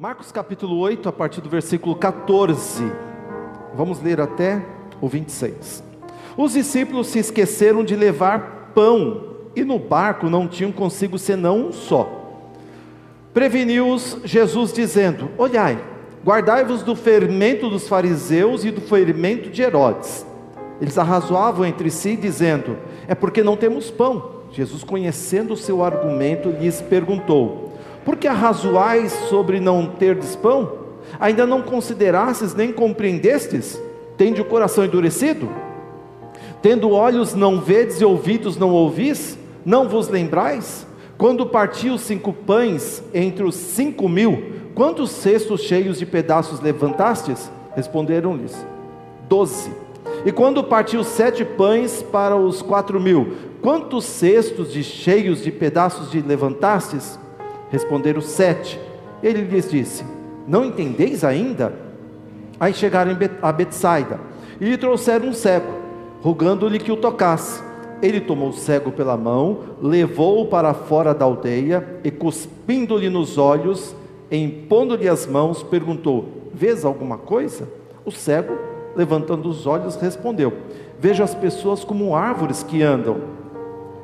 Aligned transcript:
Marcos 0.00 0.32
capítulo 0.32 0.78
8, 0.78 1.10
a 1.10 1.12
partir 1.12 1.42
do 1.42 1.50
versículo 1.50 1.94
14. 1.94 2.90
Vamos 3.74 4.00
ler 4.00 4.18
até 4.18 4.64
o 4.98 5.06
26. 5.06 5.84
Os 6.38 6.54
discípulos 6.54 7.08
se 7.08 7.18
esqueceram 7.18 7.84
de 7.84 7.94
levar 7.94 8.72
pão 8.74 9.36
e 9.54 9.62
no 9.62 9.78
barco 9.78 10.30
não 10.30 10.48
tinham 10.48 10.72
consigo 10.72 11.18
senão 11.18 11.66
um 11.66 11.72
só. 11.72 12.08
Preveniu-os 13.34 14.20
Jesus 14.24 14.72
dizendo: 14.72 15.28
Olhai, 15.36 15.78
guardai-vos 16.24 16.82
do 16.82 16.96
fermento 16.96 17.68
dos 17.68 17.86
fariseus 17.86 18.64
e 18.64 18.70
do 18.70 18.80
fermento 18.80 19.50
de 19.50 19.60
Herodes. 19.60 20.24
Eles 20.80 20.96
arrazoavam 20.96 21.66
entre 21.66 21.90
si, 21.90 22.16
dizendo: 22.16 22.78
É 23.06 23.14
porque 23.14 23.42
não 23.42 23.54
temos 23.54 23.90
pão. 23.90 24.40
Jesus, 24.50 24.82
conhecendo 24.82 25.52
o 25.52 25.58
seu 25.58 25.84
argumento, 25.84 26.48
lhes 26.48 26.80
perguntou: 26.80 27.69
Por 28.04 28.16
que 28.16 28.26
arrazoais 28.26 29.12
sobre 29.28 29.60
não 29.60 29.86
terdes 29.86 30.34
pão? 30.34 30.72
Ainda 31.18 31.46
não 31.46 31.62
considerastes 31.62 32.54
nem 32.54 32.72
compreendestes? 32.72 33.80
Tende 34.16 34.40
o 34.40 34.44
coração 34.44 34.84
endurecido? 34.84 35.48
Tendo 36.62 36.90
olhos 36.90 37.34
não 37.34 37.60
vedes 37.60 38.00
e 38.00 38.04
ouvidos 38.04 38.56
não 38.56 38.70
ouvis? 38.70 39.38
Não 39.64 39.88
vos 39.88 40.08
lembrais? 40.08 40.86
Quando 41.16 41.46
partiu 41.46 41.98
cinco 41.98 42.32
pães 42.32 43.02
entre 43.12 43.44
os 43.44 43.54
cinco 43.54 44.08
mil, 44.08 44.42
quantos 44.74 45.10
cestos 45.10 45.60
cheios 45.62 45.98
de 45.98 46.06
pedaços 46.06 46.60
levantastes? 46.60 47.50
Responderam-lhes: 47.74 48.66
Doze. 49.28 49.70
E 50.24 50.32
quando 50.32 50.64
partiu 50.64 51.04
sete 51.04 51.44
pães 51.44 52.02
para 52.02 52.36
os 52.36 52.62
quatro 52.62 53.00
mil, 53.00 53.36
quantos 53.62 54.04
cestos 54.04 54.72
de 54.72 54.82
cheios 54.82 55.42
de 55.42 55.50
pedaços 55.50 56.10
de 56.10 56.20
levantastes? 56.20 57.18
Responderam 57.70 58.20
sete. 58.20 58.78
Ele 59.22 59.42
lhes 59.42 59.70
disse: 59.70 60.04
Não 60.46 60.64
entendeis 60.64 61.24
ainda? 61.24 61.72
Aí 62.58 62.74
chegaram 62.74 63.16
a 63.40 63.52
Betsaida 63.52 64.20
e 64.60 64.64
lhe 64.66 64.76
trouxeram 64.76 65.28
um 65.28 65.32
cego, 65.32 65.72
rogando-lhe 66.20 66.78
que 66.78 66.92
o 66.92 66.96
tocasse. 66.96 67.62
Ele 68.02 68.20
tomou 68.20 68.50
o 68.50 68.52
cego 68.52 68.90
pela 68.92 69.16
mão, 69.16 69.60
levou-o 69.80 70.46
para 70.46 70.74
fora 70.74 71.14
da 71.14 71.24
aldeia 71.24 72.00
e, 72.02 72.10
cuspindo-lhe 72.10 73.08
nos 73.08 73.38
olhos, 73.38 73.94
impondo-lhe 74.30 75.08
as 75.08 75.26
mãos, 75.26 75.62
perguntou: 75.62 76.26
Vês 76.52 76.84
alguma 76.84 77.16
coisa? 77.16 77.68
O 78.04 78.10
cego, 78.10 78.58
levantando 78.96 79.48
os 79.48 79.66
olhos, 79.66 79.96
respondeu: 79.96 80.52
Vejo 80.98 81.22
as 81.22 81.34
pessoas 81.34 81.84
como 81.84 82.14
árvores 82.14 82.62
que 82.62 82.82
andam. 82.82 83.39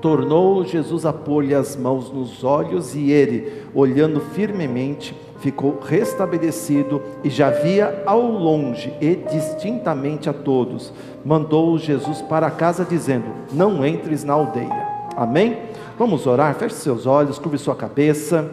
Tornou 0.01 0.65
Jesus 0.65 1.07
a 1.07 1.13
pôr-lhe 1.13 1.55
as 1.55 1.75
mãos 1.77 2.13
nos 2.13 2.45
olhos 2.45 2.95
e 2.95 3.11
ele, 3.11 3.65
olhando 3.75 4.21
firmemente, 4.21 5.17
ficou 5.39 5.79
restabelecido 5.81 7.03
e 7.25 7.31
já 7.31 7.51
via 7.51 8.03
ao 8.05 8.21
longe 8.21 8.93
e 9.01 9.17
distintamente 9.17 10.29
a 10.29 10.33
todos. 10.33 10.93
Mandou 11.25 11.79
Jesus 11.79 12.21
para 12.23 12.51
casa, 12.51 12.85
dizendo: 12.85 13.27
Não 13.53 13.85
entres 13.85 14.23
na 14.23 14.35
aldeia. 14.35 14.87
Amém? 15.17 15.59
Vamos 15.99 16.27
orar, 16.27 16.55
feche 16.55 16.75
seus 16.75 17.07
olhos, 17.07 17.39
curve 17.39 17.57
sua 17.57 17.75
cabeça. 17.75 18.51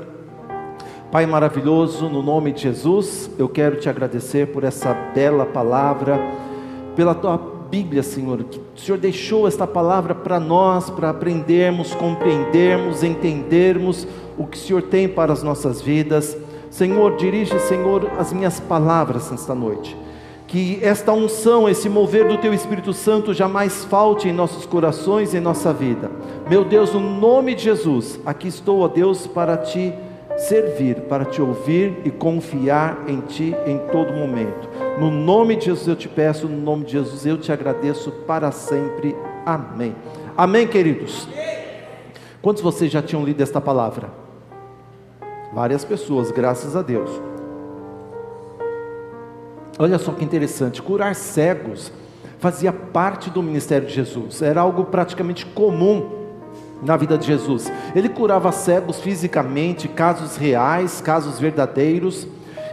Pai 1.12 1.26
maravilhoso, 1.26 2.10
no 2.10 2.24
nome 2.24 2.52
de 2.52 2.62
Jesus, 2.64 3.30
eu 3.38 3.48
quero 3.48 3.76
te 3.76 3.88
agradecer 3.88 4.48
por 4.48 4.64
essa 4.64 4.94
bela 5.14 5.46
palavra, 5.46 6.20
pela 6.96 7.14
tua 7.14 7.53
Bíblia, 7.74 8.04
Senhor, 8.04 8.44
que 8.44 8.60
o 8.60 8.80
Senhor 8.80 9.00
deixou 9.00 9.48
esta 9.48 9.66
palavra 9.66 10.14
para 10.14 10.40
nós, 10.40 10.92
para 10.92 11.10
aprendermos, 11.10 11.92
compreendermos, 11.96 13.02
entendermos 13.02 14.08
o 14.38 14.46
que 14.46 14.56
o 14.56 14.60
Senhor 14.60 14.84
tem 14.84 15.10
para 15.10 15.34
as 15.34 15.42
nossas 15.42 15.82
vidas. 15.82 16.38
Senhor, 16.70 17.16
dirige, 17.16 17.60
Senhor, 17.62 18.12
as 18.20 18.32
minhas 18.32 18.60
palavras 18.60 19.32
nesta 19.32 19.56
noite. 19.56 19.98
Que 20.46 20.78
esta 20.84 21.14
unção, 21.14 21.68
esse 21.68 21.90
mover 21.90 22.28
do 22.28 22.38
Teu 22.38 22.54
Espírito 22.54 22.94
Santo 22.94 23.34
jamais 23.34 23.84
falte 23.86 24.30
em 24.30 24.34
nossos 24.34 24.68
corações 24.68 25.34
e 25.34 25.38
em 25.38 25.42
nossa 25.42 25.74
vida. 25.74 26.12
Meu 26.48 26.64
Deus, 26.64 26.94
no 26.94 27.00
nome 27.00 27.56
de 27.56 27.64
Jesus, 27.64 28.20
aqui 28.24 28.50
estou, 28.50 28.82
ó 28.82 28.88
Deus, 28.88 29.26
para 29.26 29.58
te 29.58 29.92
servir, 30.38 31.02
para 31.02 31.26
te 31.26 31.42
ouvir 31.42 31.98
e 32.04 32.12
confiar 32.12 33.04
em 33.08 33.22
Ti 33.22 33.56
em 33.66 33.78
todo 33.92 34.14
momento. 34.14 34.70
No 35.00 35.10
nome 35.10 35.56
de 35.56 35.66
Jesus 35.66 35.88
eu 35.88 35.96
te 35.96 36.08
peço, 36.08 36.48
no 36.48 36.60
nome 36.60 36.86
de 36.86 36.94
Jesus 36.94 37.26
eu 37.26 37.38
te 37.38 37.52
agradeço 37.52 38.12
para 38.28 38.52
sempre. 38.52 39.16
Amém. 39.46 39.96
Amém, 40.36 40.68
queridos. 40.68 41.28
Quantos 42.42 42.62
de 42.62 42.64
vocês 42.64 42.92
já 42.92 43.02
tinham 43.02 43.24
lido 43.24 43.42
esta 43.42 43.62
palavra? 43.62 44.10
Várias 45.54 45.86
pessoas, 45.86 46.32
graças 46.32 46.76
a 46.76 46.82
Deus. 46.82 47.10
Olha 49.80 49.98
só 49.98 50.12
que 50.12 50.24
interessante, 50.24 50.82
curar 50.82 51.16
cegos 51.16 51.92
fazia 52.44 52.74
parte 52.74 53.30
do 53.30 53.42
ministério 53.42 53.88
de 53.88 53.94
Jesus, 53.94 54.42
era 54.42 54.60
algo 54.60 54.84
praticamente 54.84 55.46
comum 55.46 56.23
na 56.86 56.98
vida 56.98 57.18
de 57.18 57.26
Jesus. 57.26 57.72
Ele 57.96 58.10
curava 58.10 58.52
cegos 58.52 59.00
fisicamente, 59.00 59.88
casos 59.88 60.38
reais, 60.38 61.02
casos 61.02 61.40
verdadeiros, 61.40 62.28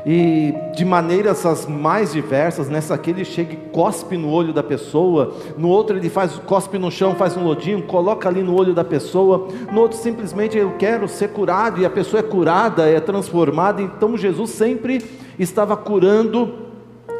e 0.05 0.55
de 0.75 0.85
maneiras 0.85 1.45
as 1.45 1.67
mais 1.67 2.13
diversas. 2.13 2.69
Nessa 2.69 2.95
aqui 2.95 3.11
ele 3.11 3.25
chega 3.25 3.53
e 3.53 3.57
cospe 3.57 4.17
no 4.17 4.31
olho 4.31 4.53
da 4.53 4.63
pessoa, 4.63 5.35
no 5.57 5.69
outro 5.69 5.97
ele 5.97 6.09
faz 6.09 6.33
cospe 6.47 6.79
no 6.79 6.91
chão, 6.91 7.15
faz 7.15 7.37
um 7.37 7.45
lodinho, 7.45 7.83
coloca 7.83 8.29
ali 8.29 8.43
no 8.43 8.55
olho 8.55 8.75
da 8.75 8.85
pessoa. 8.85 9.49
No 9.73 9.81
outro 9.81 9.99
simplesmente 9.99 10.57
eu 10.57 10.73
quero 10.79 11.09
ser 11.09 11.29
curado 11.29 11.81
e 11.81 11.85
a 11.85 11.91
pessoa 11.91 12.21
é 12.21 12.23
curada, 12.23 12.89
é 12.89 13.01
transformada. 13.01 13.83
Então 13.83 14.17
Jesus 14.17 14.51
sempre 14.51 15.05
estava 15.39 15.77
curando 15.77 16.71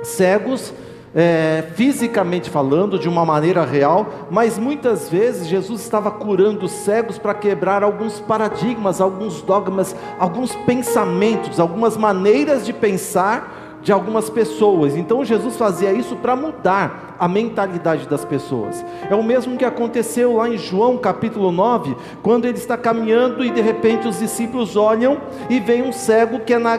cegos 0.03 0.73
é, 1.15 1.65
fisicamente 1.75 2.49
falando, 2.49 2.99
de 2.99 3.09
uma 3.09 3.25
maneira 3.25 3.65
real, 3.65 4.29
mas 4.31 4.59
muitas 4.59 5.09
vezes 5.09 5.49
Jesus 5.49 5.81
estava 5.81 6.11
curando 6.11 6.69
cegos 6.69 7.19
para 7.19 7.35
quebrar 7.35 7.83
alguns 7.83 8.21
paradigmas, 8.21 9.01
alguns 9.01 9.43
dogmas, 9.43 9.95
alguns 10.19 10.55
pensamentos, 10.55 11.59
algumas 11.59 11.97
maneiras 11.97 12.65
de 12.65 12.73
pensar 12.73 13.60
de 13.83 13.93
algumas 13.93 14.29
pessoas. 14.29 14.97
Então 14.97 15.25
Jesus 15.25 15.57
fazia 15.57 15.93
isso 15.93 16.17
para 16.17 16.37
mudar 16.37 17.17
a 17.19 17.29
mentalidade 17.29 18.09
das 18.09 18.25
pessoas. 18.25 18.85
É 19.09 19.15
o 19.15 19.23
mesmo 19.23 19.57
que 19.57 19.65
aconteceu 19.65 20.37
lá 20.37 20.49
em 20.49 20.59
João 20.59 20.97
capítulo 20.97 21.53
9, 21.53 21.97
quando 22.23 22.47
ele 22.47 22.59
está 22.59 22.77
caminhando 22.77 23.45
e 23.45 23.51
de 23.51 23.61
repente 23.61 24.09
os 24.09 24.19
discípulos 24.19 24.77
olham 24.77 25.19
e 25.49 25.61
vem 25.61 25.83
um 25.83 25.93
cego 25.93 26.41
que 26.41 26.55
é 26.55 26.59
na, 26.59 26.79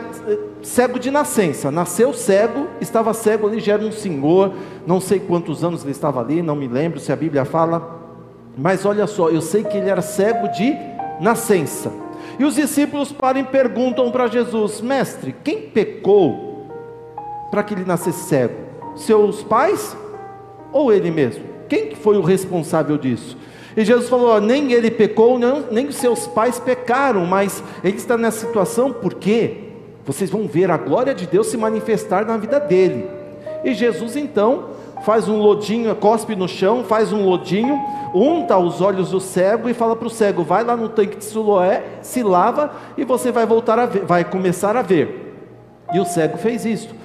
cego 0.62 1.00
de 1.00 1.12
nascença. 1.12 1.72
Nasceu 1.72 2.13
cego, 2.13 2.67
estava 2.79 3.13
cego 3.13 3.47
ali, 3.47 3.59
já 3.59 3.73
era 3.73 3.83
um 3.83 3.91
senhor, 3.91 4.53
não 4.85 5.00
sei 5.00 5.19
quantos 5.19 5.63
anos 5.63 5.83
ele 5.83 5.91
estava 5.91 6.19
ali, 6.22 6.41
não 6.41 6.56
me 6.56 6.68
lembro 6.68 7.00
se 7.00 7.12
a 7.12 7.16
Bíblia 7.16 7.45
fala. 7.45 8.00
Mas 8.57 8.85
olha 8.85 9.07
só, 9.07 9.29
eu 9.29 9.41
sei 9.41 9.63
que 9.63 9.78
ele 9.78 9.89
era 9.89 10.01
cego 10.01 10.47
de 10.50 10.75
nascença. 11.19 11.91
E 12.38 12.44
os 12.44 12.56
discípulos 12.56 13.12
param 13.12 13.41
e 13.41 13.44
perguntam 13.44 14.09
para 14.12 14.28
Jesus: 14.28 14.81
Mestre, 14.81 15.35
quem 15.44 15.62
pecou 15.62 16.50
para 17.51 17.62
que 17.62 17.73
ele 17.73 17.84
nascesse 17.85 18.23
cego? 18.29 18.56
Seus 18.95 19.44
pais 19.44 19.95
ou 20.72 20.91
ele 20.91 21.12
mesmo? 21.12 21.44
Quem 21.67 21.94
foi 21.94 22.17
o 22.17 22.22
responsável 22.22 22.97
disso? 22.97 23.38
E 23.75 23.85
Jesus 23.85 24.09
falou: 24.09 24.39
nem 24.39 24.72
ele 24.72 24.89
pecou, 24.89 25.38
nem 25.72 25.88
os 25.88 25.95
seus 25.95 26.28
pais 26.28 26.59
pecaram, 26.59 27.25
mas 27.25 27.63
ele 27.84 27.97
está 27.97 28.17
nessa 28.17 28.45
situação 28.45 28.91
porque 28.91 29.69
vocês 30.06 30.29
vão 30.29 30.47
ver 30.47 30.72
a 30.72 30.78
glória 30.78 31.13
de 31.13 31.28
Deus 31.28 31.47
se 31.47 31.57
manifestar 31.57 32.25
na 32.25 32.38
vida 32.38 32.59
dele. 32.59 33.07
E 33.63 33.73
Jesus 33.73 34.16
então 34.16 34.69
faz 35.06 35.28
um 35.28 35.38
lodinho, 35.38 35.95
cospe 35.95 36.35
no 36.35 36.47
chão, 36.47 36.83
faz 36.83 37.13
um 37.13 37.25
lodinho, 37.25 37.79
unta 38.13 38.57
os 38.57 38.81
olhos 38.81 39.12
do 39.12 39.19
cego 39.19 39.69
e 39.69 39.73
fala 39.73 39.95
para 39.95 40.07
o 40.07 40.12
cego: 40.12 40.44
vai 40.44 40.63
lá 40.63 40.75
no 40.75 40.89
tanque 40.89 41.18
de 41.18 41.25
Siloé, 41.25 41.83
se 42.01 42.23
lava 42.23 42.72
e 42.97 43.06
você 43.06 43.31
vai 43.31 43.45
voltar 43.45 43.79
a 43.79 43.85
ver, 43.85 44.03
vai 44.03 44.25
começar 44.25 44.75
a 44.75 44.81
ver. 44.81 45.29
E 45.94 46.00
o 46.00 46.06
cego 46.06 46.38
fez 46.38 46.65
isso 46.65 47.00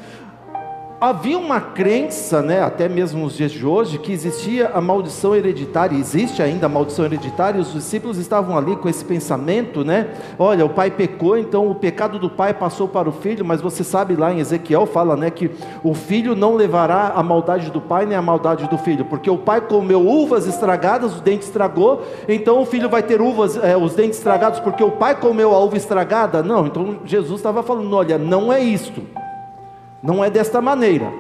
havia 1.09 1.39
uma 1.39 1.61
crença, 1.61 2.43
né, 2.43 2.63
até 2.63 2.89
mesmo 2.89 3.21
nos 3.23 3.37
dias 3.37 3.53
de 3.53 3.65
hoje, 3.65 3.99
que 3.99 4.13
existia 4.13 4.71
a 4.75 4.81
maldição 4.81 5.35
hereditária, 5.35 5.97
existe 5.97 6.43
ainda 6.43 6.67
a 6.67 6.69
maldição 6.69 7.05
hereditária, 7.05 7.59
e 7.59 7.61
os 7.61 7.73
discípulos 7.73 8.19
estavam 8.19 8.57
ali 8.57 8.77
com 8.77 8.89
esse 8.89 9.05
pensamento, 9.05 9.85
né? 9.85 10.09
Olha, 10.39 10.65
o 10.65 10.69
pai 10.69 10.91
pecou, 10.91 11.39
então 11.39 11.71
o 11.71 11.75
pecado 11.75 12.19
do 12.19 12.29
pai 12.29 12.53
passou 12.53 12.89
para 12.89 13.09
o 13.09 13.13
filho, 13.13 13.45
mas 13.45 13.61
você 13.61 13.85
sabe 13.85 14.17
lá 14.17 14.33
em 14.33 14.41
Ezequiel 14.41 14.87
fala, 14.87 15.17
né, 15.17 15.31
que 15.31 15.51
o 15.83 15.95
filho 15.95 16.35
não 16.35 16.55
levará 16.55 17.13
a 17.15 17.23
maldade 17.23 17.71
do 17.71 17.81
pai 17.81 18.07
nem 18.07 18.17
a 18.17 18.23
maldade 18.23 18.69
do 18.69 18.79
filho, 18.79 19.05
porque 19.05 19.31
o 19.31 19.39
pai 19.39 19.61
comeu 19.61 20.07
uvas 20.07 20.47
estragadas, 20.47 21.17
o 21.17 21.21
dente 21.21 21.45
estragou, 21.45 22.03
então 22.29 22.61
o 22.61 22.67
filho 22.67 22.89
vai 22.89 23.03
ter 23.03 23.21
uvas, 23.21 23.57
é, 23.57 23.77
os 23.77 23.95
dentes 23.95 24.19
estragados 24.19 24.61
porque 24.61 24.83
o 24.83 24.91
pai 24.91 25.15
comeu 25.15 25.55
a 25.55 25.59
uva 25.59 25.77
estragada? 25.77 26.43
Não, 26.43 26.67
então 26.67 26.99
Jesus 27.05 27.39
estava 27.39 27.63
falando, 27.63 27.95
olha, 27.95 28.19
não 28.19 28.53
é 28.53 28.61
isto. 28.61 29.03
Não 30.03 30.25
é 30.25 30.31
desta 30.31 30.61
maneira. 30.61 31.13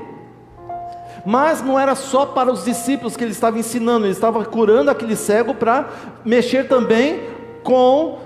Mas 1.24 1.62
não 1.62 1.78
era 1.78 1.94
só 1.94 2.26
para 2.26 2.52
os 2.52 2.64
discípulos 2.64 3.16
que 3.16 3.24
ele 3.24 3.32
estava 3.32 3.58
ensinando, 3.58 4.06
ele 4.06 4.12
estava 4.12 4.44
curando 4.44 4.90
aquele 4.90 5.16
cego 5.16 5.54
para 5.54 5.88
mexer 6.24 6.68
também 6.68 7.20
com 7.64 8.18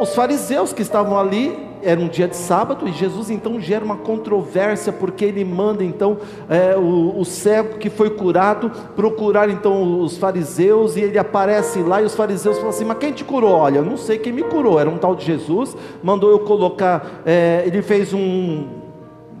os 0.00 0.14
fariseus 0.14 0.72
que 0.72 0.80
estavam 0.82 1.18
ali 1.18 1.66
era 1.82 2.00
um 2.00 2.08
dia 2.08 2.26
de 2.26 2.36
sábado, 2.36 2.88
e 2.88 2.92
Jesus 2.92 3.30
então 3.30 3.60
gera 3.60 3.84
uma 3.84 3.96
controvérsia, 3.96 4.92
porque 4.92 5.24
ele 5.24 5.44
manda 5.44 5.84
então 5.84 6.18
é, 6.48 6.76
o, 6.76 7.18
o, 7.18 7.24
cego 7.24 7.78
que 7.78 7.88
foi 7.88 8.10
curado 8.10 8.70
procurar 8.96 9.48
então 9.48 10.00
os 10.00 10.16
fariseus, 10.16 10.96
e 10.96 11.00
ele 11.00 11.18
aparece 11.18 11.80
lá, 11.80 12.02
e 12.02 12.04
os 12.04 12.14
fariseus 12.14 12.56
falam 12.56 12.70
assim: 12.70 12.84
Mas 12.84 12.98
quem 12.98 13.12
te 13.12 13.24
curou? 13.24 13.52
Olha, 13.52 13.78
eu 13.78 13.84
não 13.84 13.96
sei 13.96 14.18
quem 14.18 14.32
me 14.32 14.42
curou, 14.42 14.80
era 14.80 14.90
um 14.90 14.98
tal 14.98 15.14
de 15.14 15.24
Jesus, 15.24 15.76
mandou 16.02 16.30
eu 16.30 16.40
colocar, 16.40 17.22
é, 17.24 17.62
ele 17.64 17.80
fez 17.82 18.12
um, 18.12 18.64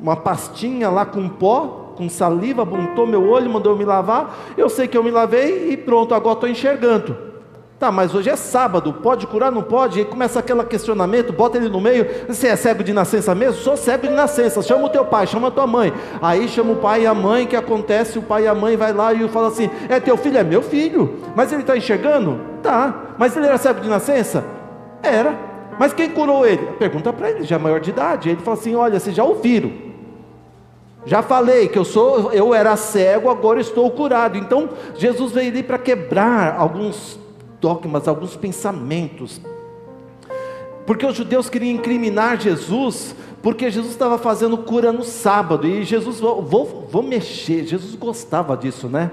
uma 0.06 0.14
pastinha 0.14 0.88
lá 0.88 1.04
com 1.04 1.28
pó, 1.28 1.94
com 1.96 2.08
saliva, 2.08 2.64
buntou 2.64 3.08
meu 3.08 3.28
olho, 3.28 3.50
mandou 3.50 3.72
eu 3.72 3.78
me 3.78 3.84
lavar. 3.84 4.38
Eu 4.56 4.68
sei 4.68 4.86
que 4.86 4.96
eu 4.96 5.02
me 5.02 5.10
lavei 5.10 5.72
e 5.72 5.76
pronto, 5.76 6.14
agora 6.14 6.34
estou 6.34 6.48
enxergando. 6.48 7.16
Tá, 7.76 7.90
mas 7.90 8.14
hoje 8.14 8.30
é 8.30 8.36
sábado, 8.36 8.92
pode 8.92 9.26
curar, 9.26 9.50
não 9.50 9.64
pode? 9.64 10.00
E 10.00 10.04
começa 10.04 10.38
aquele 10.38 10.62
questionamento, 10.62 11.32
bota 11.32 11.58
ele 11.58 11.68
no 11.68 11.80
meio. 11.80 12.06
Você 12.28 12.46
é 12.46 12.54
cego 12.54 12.84
de 12.84 12.92
nascença 12.92 13.34
mesmo? 13.34 13.60
Sou 13.60 13.76
cego 13.76 14.06
de 14.06 14.14
nascença. 14.14 14.62
Chama 14.62 14.84
o 14.84 14.88
teu 14.88 15.04
pai, 15.04 15.26
chama 15.26 15.48
a 15.48 15.50
tua 15.50 15.66
mãe. 15.66 15.92
Aí 16.22 16.46
chama 16.46 16.74
o 16.74 16.76
pai 16.76 17.02
e 17.02 17.06
a 17.06 17.12
mãe, 17.12 17.44
que 17.44 17.56
acontece? 17.56 18.16
O 18.16 18.22
pai 18.22 18.44
e 18.44 18.46
a 18.46 18.54
mãe 18.54 18.76
vai 18.76 18.92
lá 18.92 19.12
e 19.12 19.28
fala 19.28 19.48
assim: 19.48 19.68
É 19.88 19.98
teu 19.98 20.16
filho? 20.16 20.38
É 20.38 20.44
meu 20.44 20.62
filho. 20.62 21.16
Mas 21.34 21.52
ele 21.52 21.62
está 21.62 21.76
enxergando? 21.76 22.40
Tá. 22.62 23.14
Mas 23.18 23.36
ele 23.36 23.46
era 23.46 23.58
cego 23.58 23.80
de 23.80 23.88
nascença? 23.88 24.44
Era. 25.02 25.36
Mas 25.78 25.92
quem 25.92 26.08
curou 26.08 26.46
ele? 26.46 26.64
Pergunta 26.78 27.12
para 27.12 27.30
ele, 27.30 27.42
já 27.44 27.56
é 27.56 27.58
maior 27.58 27.80
de 27.80 27.90
idade. 27.90 28.30
Ele 28.30 28.40
fala 28.40 28.56
assim: 28.56 28.74
Olha, 28.74 28.98
vocês 28.98 29.14
já 29.14 29.24
ouviram. 29.24 29.85
Já 31.06 31.22
falei 31.22 31.68
que 31.68 31.78
eu 31.78 31.84
sou, 31.84 32.32
eu 32.32 32.52
era 32.52 32.76
cego, 32.76 33.30
agora 33.30 33.60
estou 33.60 33.88
curado. 33.90 34.36
Então 34.36 34.68
Jesus 34.96 35.32
veio 35.32 35.50
ali 35.50 35.62
para 35.62 35.78
quebrar 35.78 36.56
alguns 36.58 37.18
dogmas, 37.60 38.08
alguns 38.08 38.36
pensamentos. 38.36 39.40
Porque 40.84 41.06
os 41.06 41.16
judeus 41.16 41.48
queriam 41.48 41.74
incriminar 41.74 42.40
Jesus, 42.40 43.14
porque 43.42 43.70
Jesus 43.70 43.92
estava 43.92 44.18
fazendo 44.18 44.58
cura 44.58 44.92
no 44.92 45.02
sábado, 45.02 45.66
e 45.66 45.82
Jesus, 45.82 46.20
vou, 46.20 46.42
vou, 46.42 46.88
vou 46.90 47.02
mexer, 47.02 47.64
Jesus 47.64 47.94
gostava 47.96 48.56
disso, 48.56 48.88
né? 48.88 49.10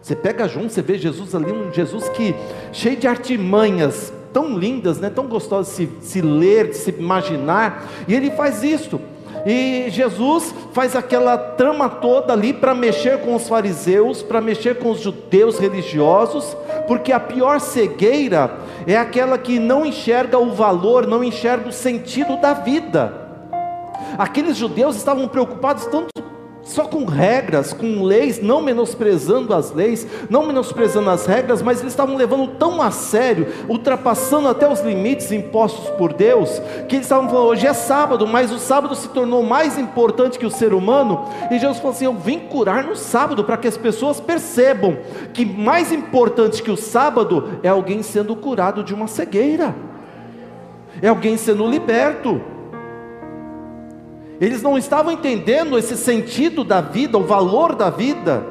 Você 0.00 0.16
pega 0.16 0.48
junto, 0.48 0.70
você 0.70 0.82
vê 0.82 0.98
Jesus 0.98 1.34
ali, 1.34 1.52
um 1.52 1.72
Jesus 1.72 2.08
que, 2.08 2.34
cheio 2.72 2.96
de 2.96 3.06
artimanhas, 3.06 4.12
tão 4.32 4.58
lindas, 4.58 4.98
né? 4.98 5.10
tão 5.10 5.26
gostosas 5.26 5.76
de 5.76 5.86
se, 5.86 5.90
se 6.00 6.20
ler, 6.20 6.70
de 6.70 6.76
se 6.76 6.90
imaginar, 6.90 7.86
e 8.08 8.14
ele 8.14 8.30
faz 8.30 8.64
isso. 8.64 9.00
E 9.44 9.86
Jesus 9.90 10.54
faz 10.72 10.94
aquela 10.94 11.36
trama 11.36 11.88
toda 11.88 12.32
ali 12.32 12.52
para 12.52 12.74
mexer 12.74 13.20
com 13.20 13.34
os 13.34 13.48
fariseus, 13.48 14.22
para 14.22 14.40
mexer 14.40 14.78
com 14.78 14.90
os 14.90 15.00
judeus 15.00 15.58
religiosos, 15.58 16.56
porque 16.86 17.12
a 17.12 17.20
pior 17.20 17.60
cegueira 17.60 18.58
é 18.86 18.96
aquela 18.96 19.36
que 19.36 19.58
não 19.58 19.84
enxerga 19.84 20.38
o 20.38 20.52
valor, 20.52 21.06
não 21.06 21.24
enxerga 21.24 21.68
o 21.68 21.72
sentido 21.72 22.36
da 22.36 22.54
vida. 22.54 23.12
Aqueles 24.16 24.56
judeus 24.56 24.96
estavam 24.96 25.26
preocupados 25.26 25.86
tanto 25.86 26.31
só 26.64 26.84
com 26.84 27.04
regras, 27.04 27.72
com 27.72 28.02
leis, 28.02 28.40
não 28.40 28.62
menosprezando 28.62 29.52
as 29.52 29.72
leis, 29.72 30.06
não 30.30 30.46
menosprezando 30.46 31.10
as 31.10 31.26
regras, 31.26 31.60
mas 31.60 31.80
eles 31.80 31.92
estavam 31.92 32.16
levando 32.16 32.46
tão 32.56 32.80
a 32.80 32.90
sério, 32.90 33.48
ultrapassando 33.68 34.48
até 34.48 34.70
os 34.70 34.80
limites 34.80 35.32
impostos 35.32 35.90
por 35.90 36.12
Deus, 36.12 36.60
que 36.88 36.96
eles 36.96 37.06
estavam 37.06 37.28
falando: 37.28 37.48
hoje 37.48 37.66
é 37.66 37.72
sábado, 37.72 38.26
mas 38.26 38.52
o 38.52 38.58
sábado 38.58 38.94
se 38.94 39.08
tornou 39.08 39.42
mais 39.42 39.76
importante 39.76 40.38
que 40.38 40.46
o 40.46 40.50
ser 40.50 40.72
humano, 40.72 41.24
e 41.50 41.58
Jesus 41.58 41.78
falou 41.78 41.92
assim: 41.92 42.04
eu 42.04 42.14
vim 42.14 42.38
curar 42.38 42.84
no 42.84 42.94
sábado, 42.94 43.42
para 43.42 43.56
que 43.56 43.66
as 43.66 43.76
pessoas 43.76 44.20
percebam 44.20 44.98
que 45.32 45.44
mais 45.44 45.90
importante 45.90 46.62
que 46.62 46.70
o 46.70 46.76
sábado 46.76 47.58
é 47.62 47.68
alguém 47.68 48.02
sendo 48.02 48.36
curado 48.36 48.84
de 48.84 48.94
uma 48.94 49.08
cegueira, 49.08 49.74
é 51.00 51.08
alguém 51.08 51.36
sendo 51.36 51.66
liberto. 51.66 52.40
Eles 54.40 54.62
não 54.62 54.76
estavam 54.76 55.12
entendendo 55.12 55.78
esse 55.78 55.96
sentido 55.96 56.64
da 56.64 56.80
vida, 56.80 57.18
o 57.18 57.24
valor 57.24 57.74
da 57.74 57.90
vida. 57.90 58.44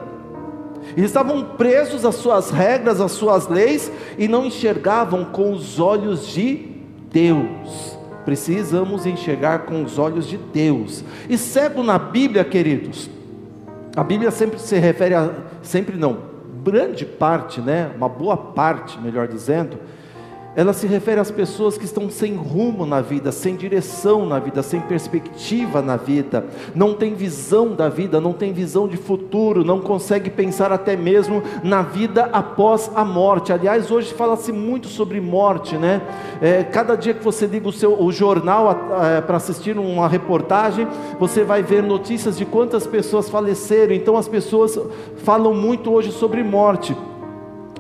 Eles 0.96 1.10
estavam 1.10 1.44
presos 1.44 2.06
às 2.06 2.16
suas 2.16 2.50
regras, 2.50 3.00
às 3.00 3.12
suas 3.12 3.48
leis 3.48 3.92
e 4.18 4.28
não 4.28 4.46
enxergavam 4.46 5.26
com 5.26 5.52
os 5.52 5.80
olhos 5.80 6.28
de 6.28 6.68
Deus. 7.12 7.98
Precisamos 8.26 9.06
enxergar 9.06 9.60
com 9.60 9.84
os 9.84 9.98
olhos 9.98 10.28
de 10.28 10.38
Deus. 10.38 11.04
E 11.30 11.38
cego 11.38 11.84
na 11.84 11.98
Bíblia, 11.98 12.44
queridos, 12.44 13.10
a 13.96 14.04
Bíblia 14.04 14.32
sempre 14.32 14.60
se 14.60 14.78
refere 14.78 15.16
a, 15.16 15.32
sempre 15.62 15.98
não, 15.98 16.18
grande 16.64 17.06
parte, 17.06 17.60
né, 17.60 17.92
uma 17.96 18.08
boa 18.08 18.38
parte, 18.38 19.00
melhor 19.00 19.28
dizendo, 19.28 19.78
ela 20.56 20.74
se 20.74 20.86
refere 20.86 21.20
às 21.20 21.32
pessoas 21.32 21.78
que 21.78 21.86
estão 21.86 22.10
sem 22.10 22.36
rumo 22.36 22.86
na 22.86 23.00
vida, 23.00 23.32
sem 23.32 23.56
direção 23.56 24.26
na 24.26 24.38
vida, 24.40 24.62
sem 24.62 24.82
perspectiva 24.82 25.82
na 25.82 25.96
vida, 25.96 26.46
não 26.76 26.94
tem 26.94 27.14
visão 27.14 27.74
da 27.74 27.88
vida, 27.88 28.20
não 28.20 28.34
tem 28.34 28.52
visão 28.52 28.88
de 28.88 28.98
futuro, 28.98 29.64
não 29.64 29.80
consegue 29.80 30.30
pensar 30.30 30.72
até 30.72 30.96
mesmo 30.96 31.42
na 31.64 31.82
vida 31.82 32.30
após 32.34 32.92
a 32.94 33.06
morte. 33.06 33.54
Aliás, 33.54 33.90
hoje 33.92 34.14
fala-se 34.14 34.52
muito 34.52 34.88
sobre 34.88 35.22
morte, 35.22 35.78
né? 35.78 36.02
É, 36.42 36.64
cada 36.64 36.96
dia 36.96 37.14
que 37.14 37.24
você 37.24 37.46
liga 37.46 37.70
o, 37.70 37.74
seu, 37.74 38.02
o 38.02 38.12
jornal 38.12 38.72
é, 39.04 39.22
para 39.22 39.38
assistir 39.38 39.78
uma 39.78 40.08
reportagem, 40.08 40.88
você 41.20 41.44
vai 41.44 41.64
ver 41.64 41.82
notícias 41.82 42.38
de 42.38 42.46
quantas 42.46 42.86
pessoas 42.86 43.30
faleceram. 43.30 43.94
Então, 43.94 44.18
as 44.18 44.28
pessoas 44.28 44.78
falam 45.18 45.54
muito 45.54 45.92
hoje 45.92 46.12
sobre 46.12 46.44
morte. 46.44 46.96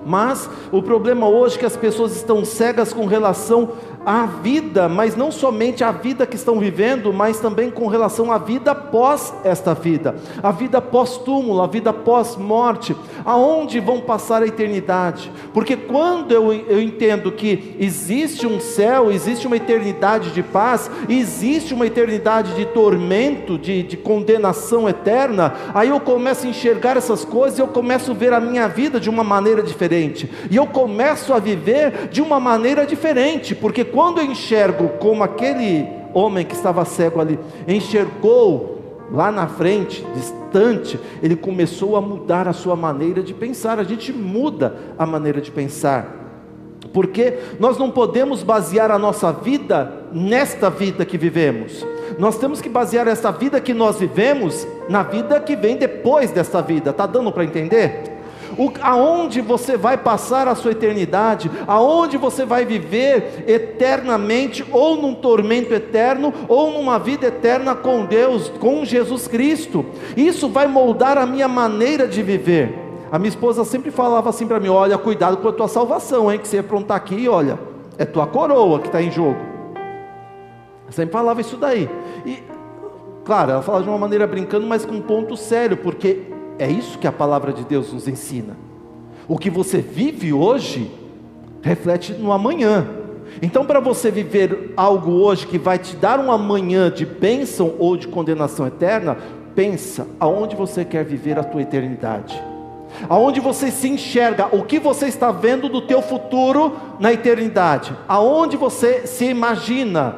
Mas 0.06 0.50
o 0.72 0.82
problema 0.82 1.28
hoje 1.28 1.56
é 1.56 1.60
que 1.60 1.66
as 1.66 1.78
pessoas 1.78 2.16
estão 2.16 2.44
cegas 2.44 2.94
com 2.94 3.06
relação 3.06 3.70
à 4.06 4.26
vida, 4.26 4.90
mas 4.90 5.16
não 5.16 5.32
somente 5.32 5.84
à 5.84 5.92
vida 5.92 6.26
que 6.26 6.36
estão 6.36 6.60
vivendo, 6.60 7.14
mas 7.14 7.40
também 7.40 7.70
com 7.70 7.88
relação 7.88 8.32
à 8.32 8.38
vida 8.38 8.72
após 8.72 9.34
esta 9.44 9.74
vida, 9.74 10.16
a 10.42 10.52
vida 10.52 10.82
pós-túmulo, 10.82 11.62
a 11.62 11.68
vida 11.68 11.94
pós-morte, 11.94 12.96
aonde 13.24 13.80
vão 13.80 14.02
passar 14.02 14.42
a 14.42 14.48
eternidade. 14.48 15.32
Porque 15.54 15.76
quando 15.76 16.32
eu, 16.32 16.52
eu 16.52 16.82
entendo 16.82 17.32
que 17.32 17.76
existe 17.80 18.48
um 18.48 18.60
céu, 18.60 19.12
existe 19.12 19.46
uma 19.46 19.58
eternidade 19.58 20.32
de 20.32 20.42
paz, 20.42 20.90
existe 21.08 21.74
uma 21.74 21.86
eternidade 21.86 22.56
de 22.56 22.66
tormento, 22.66 23.58
de, 23.58 23.84
de 23.84 23.98
condenação 23.98 24.90
eterna, 24.90 25.54
aí 25.74 25.90
eu 25.90 26.00
começo 26.00 26.46
a 26.46 26.50
enxergar 26.50 26.98
essas 26.98 27.24
coisas 27.24 27.60
e 27.60 27.62
eu 27.62 27.68
começo 27.68 28.12
a 28.12 28.14
ver 28.16 28.34
a 28.34 28.40
minha 28.40 28.68
vida 28.68 29.00
de 29.00 29.10
uma 29.10 29.24
maneira 29.24 29.62
diferente, 29.62 29.91
e 30.50 30.56
eu 30.56 30.66
começo 30.68 31.34
a 31.34 31.40
viver 31.40 32.08
de 32.10 32.22
uma 32.22 32.40
maneira 32.40 32.86
diferente, 32.86 33.54
porque 33.54 33.84
quando 33.84 34.20
eu 34.20 34.26
enxergo 34.26 34.90
como 35.00 35.24
aquele 35.24 35.88
homem 36.14 36.46
que 36.46 36.54
estava 36.54 36.86
cego 36.86 37.20
ali 37.20 37.40
enxergou 37.68 39.08
lá 39.12 39.32
na 39.32 39.48
frente, 39.48 40.06
distante, 40.16 41.00
ele 41.22 41.36
começou 41.36 41.96
a 41.96 42.02
mudar 42.02 42.48
a 42.48 42.54
sua 42.54 42.76
maneira 42.76 43.22
de 43.22 43.34
pensar. 43.34 43.80
A 43.80 43.84
gente 43.84 44.14
muda 44.14 44.76
a 44.98 45.06
maneira 45.06 45.42
de 45.42 45.52
pensar. 45.52 46.20
Porque 46.94 47.38
nós 47.60 47.78
não 47.78 47.92
podemos 47.92 48.44
basear 48.44 48.92
a 48.92 48.98
nossa 48.98 49.32
vida 49.32 50.08
nesta 50.12 50.70
vida 50.70 51.06
que 51.06 51.18
vivemos. 51.18 51.86
Nós 52.18 52.38
temos 52.38 52.60
que 52.60 52.70
basear 52.70 53.08
essa 53.08 53.32
vida 53.32 53.62
que 53.62 53.74
nós 53.74 54.00
vivemos 54.00 54.68
na 54.90 55.04
vida 55.04 55.40
que 55.40 55.56
vem 55.56 55.78
depois 55.78 56.32
desta 56.32 56.62
vida. 56.62 56.92
Tá 56.92 57.06
dando 57.06 57.32
para 57.32 57.44
entender? 57.44 58.21
O, 58.58 58.72
aonde 58.82 59.42
você 59.42 59.78
vai 59.78 59.98
passar 59.98 60.48
a 60.48 60.56
sua 60.56 60.72
eternidade, 60.72 61.50
aonde 61.68 62.18
você 62.18 62.46
vai 62.46 62.66
viver 62.66 63.44
eternamente, 63.48 64.66
ou 64.72 64.96
num 64.96 65.14
tormento 65.14 65.74
eterno, 65.74 66.34
ou 66.48 66.72
numa 66.72 67.00
vida 67.00 67.28
eterna 67.28 67.76
com 67.76 68.06
Deus, 68.06 68.50
com 68.60 68.86
Jesus 68.86 69.28
Cristo. 69.28 69.86
Isso 70.16 70.48
vai 70.50 70.68
moldar 70.68 71.18
a 71.18 71.26
minha 71.26 71.48
maneira 71.48 72.08
de 72.08 72.22
viver. 72.22 72.78
A 73.12 73.20
minha 73.20 73.30
esposa 73.30 73.66
sempre 73.66 73.92
falava 73.92 74.30
assim 74.30 74.48
para 74.48 74.60
mim: 74.60 74.70
olha, 74.70 74.98
cuidado 74.98 75.38
com 75.38 75.48
a 75.48 75.52
tua 75.52 75.68
salvação, 75.68 76.32
hein? 76.32 76.40
Que 76.40 76.48
você 76.48 76.60
aprontar 76.60 76.96
aqui, 76.96 77.28
olha, 77.28 77.60
é 77.98 78.06
tua 78.06 78.26
coroa 78.26 78.80
que 78.80 78.88
está 78.88 79.02
em 79.02 79.12
jogo. 79.12 79.38
Eu 80.88 80.92
sempre 80.94 81.12
falava 81.12 81.42
isso 81.42 81.58
daí. 81.58 81.90
E, 82.26 82.42
claro, 83.26 83.52
ela 83.52 83.62
falava 83.62 83.84
de 83.84 83.90
uma 83.90 83.98
maneira 83.98 84.26
brincando, 84.26 84.66
mas 84.66 84.86
com 84.86 84.96
um 84.96 85.02
ponto 85.02 85.36
sério, 85.36 85.78
porque 85.78 86.31
é 86.60 86.70
isso 86.70 86.98
que 87.00 87.08
a 87.08 87.12
palavra 87.12 87.52
de 87.52 87.64
Deus 87.64 87.92
nos 87.92 88.08
ensina. 88.08 88.56
O 89.28 89.38
que 89.38 89.50
você 89.50 89.80
vive 89.80 90.34
hoje 90.34 90.92
reflete 91.62 92.14
no 92.14 92.32
amanhã. 92.32 92.88
Então, 93.42 93.66
para 93.66 93.80
você 93.80 94.12
viver 94.12 94.74
algo 94.76 95.12
hoje 95.12 95.48
que 95.48 95.58
vai 95.58 95.78
te 95.78 95.96
dar 95.96 96.20
um 96.20 96.32
amanhã 96.32 96.92
de 96.92 97.06
bênção 97.06 97.76
ou 97.80 97.96
de 97.96 98.08
condenação 98.08 98.68
eterna, 98.68 99.18
pensa 99.56 100.08
aonde 100.20 100.56
você 100.56 100.84
quer 100.84 101.06
viver 101.06 101.40
a 101.40 101.44
tua 101.44 101.62
eternidade. 101.62 102.42
Aonde 103.08 103.40
você 103.40 103.72
se 103.72 103.88
enxerga, 103.88 104.50
o 104.52 104.64
que 104.64 104.80
você 104.80 105.08
está 105.08 105.32
vendo 105.32 105.70
do 105.70 105.82
teu 105.82 106.02
futuro 106.02 106.76
na 107.00 107.14
eternidade? 107.14 107.96
Aonde 108.08 108.58
você 108.58 109.08
se 109.08 109.26
imagina? 109.26 110.16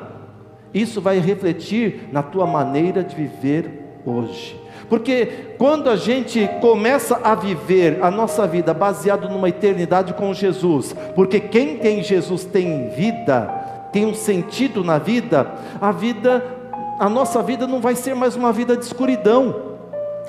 Isso 0.73 0.99
vai 0.99 1.19
refletir 1.19 2.09
na 2.11 2.23
tua 2.23 2.47
maneira 2.47 3.03
de 3.03 3.15
viver 3.15 4.01
hoje. 4.03 4.62
Porque 4.93 5.55
quando 5.57 5.89
a 5.89 5.95
gente 5.95 6.47
começa 6.61 7.19
a 7.23 7.33
viver 7.33 7.97
a 7.99 8.11
nossa 8.11 8.45
vida 8.45 8.75
baseado 8.75 9.27
numa 9.27 9.49
eternidade 9.49 10.13
com 10.13 10.31
Jesus, 10.35 10.95
porque 11.15 11.39
quem 11.39 11.79
tem 11.79 12.03
Jesus 12.03 12.45
tem 12.45 12.89
vida, 12.89 13.47
tem 13.91 14.05
um 14.05 14.13
sentido 14.13 14.83
na 14.83 14.99
vida, 14.99 15.51
a 15.81 15.91
vida, 15.91 16.45
a 16.99 17.09
nossa 17.09 17.41
vida 17.41 17.65
não 17.65 17.81
vai 17.81 17.95
ser 17.95 18.13
mais 18.13 18.35
uma 18.35 18.53
vida 18.53 18.77
de 18.77 18.85
escuridão. 18.85 19.55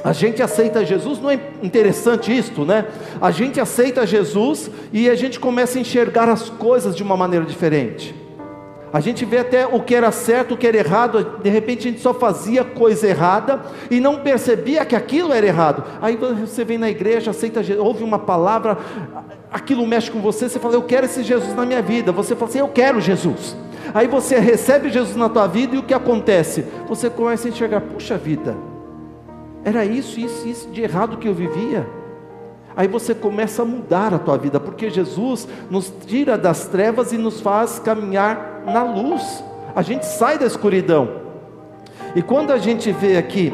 A 0.02 0.14
gente 0.14 0.42
aceita 0.42 0.82
Jesus, 0.82 1.20
não 1.20 1.30
é 1.30 1.38
interessante 1.62 2.34
isto, 2.34 2.64
né? 2.64 2.86
A 3.20 3.30
gente 3.30 3.60
aceita 3.60 4.06
Jesus 4.06 4.70
e 4.90 5.10
a 5.10 5.14
gente 5.14 5.38
começa 5.38 5.76
a 5.76 5.82
enxergar 5.82 6.30
as 6.30 6.48
coisas 6.48 6.96
de 6.96 7.02
uma 7.02 7.18
maneira 7.18 7.44
diferente. 7.44 8.23
A 8.94 9.00
gente 9.00 9.24
vê 9.24 9.38
até 9.38 9.66
o 9.66 9.80
que 9.80 9.92
era 9.92 10.12
certo, 10.12 10.54
o 10.54 10.56
que 10.56 10.68
era 10.68 10.76
errado, 10.76 11.40
de 11.42 11.50
repente 11.50 11.88
a 11.88 11.90
gente 11.90 12.00
só 12.00 12.14
fazia 12.14 12.62
coisa 12.62 13.08
errada 13.08 13.60
e 13.90 13.98
não 13.98 14.20
percebia 14.20 14.84
que 14.84 14.94
aquilo 14.94 15.32
era 15.32 15.44
errado. 15.44 15.82
Aí 16.00 16.14
você 16.14 16.64
vem 16.64 16.78
na 16.78 16.88
igreja, 16.88 17.32
aceita, 17.32 17.60
ouve 17.80 18.04
uma 18.04 18.20
palavra, 18.20 18.78
aquilo 19.50 19.84
mexe 19.84 20.12
com 20.12 20.20
você, 20.20 20.48
você 20.48 20.60
fala, 20.60 20.74
eu 20.74 20.82
quero 20.82 21.06
esse 21.06 21.24
Jesus 21.24 21.56
na 21.56 21.66
minha 21.66 21.82
vida. 21.82 22.12
Você 22.12 22.36
fala 22.36 22.48
assim, 22.48 22.60
eu 22.60 22.68
quero 22.68 23.00
Jesus. 23.00 23.56
Aí 23.92 24.06
você 24.06 24.38
recebe 24.38 24.88
Jesus 24.88 25.16
na 25.16 25.28
tua 25.28 25.48
vida 25.48 25.74
e 25.74 25.78
o 25.80 25.82
que 25.82 25.92
acontece? 25.92 26.64
Você 26.88 27.10
começa 27.10 27.48
a 27.48 27.50
enxergar, 27.50 27.80
puxa 27.80 28.16
vida, 28.16 28.56
era 29.64 29.84
isso, 29.84 30.20
isso, 30.20 30.46
isso 30.46 30.70
de 30.70 30.82
errado 30.82 31.16
que 31.16 31.26
eu 31.26 31.34
vivia. 31.34 31.84
Aí 32.76 32.86
você 32.86 33.12
começa 33.12 33.62
a 33.62 33.64
mudar 33.64 34.14
a 34.14 34.20
tua 34.20 34.38
vida, 34.38 34.60
porque 34.60 34.88
Jesus 34.88 35.48
nos 35.68 35.92
tira 36.06 36.38
das 36.38 36.68
trevas 36.68 37.12
e 37.12 37.18
nos 37.18 37.40
faz 37.40 37.80
caminhar 37.80 38.53
na 38.66 38.82
luz. 38.82 39.42
A 39.74 39.82
gente 39.82 40.06
sai 40.06 40.38
da 40.38 40.46
escuridão. 40.46 41.22
E 42.14 42.22
quando 42.22 42.52
a 42.52 42.58
gente 42.58 42.92
vê 42.92 43.16
aqui 43.16 43.52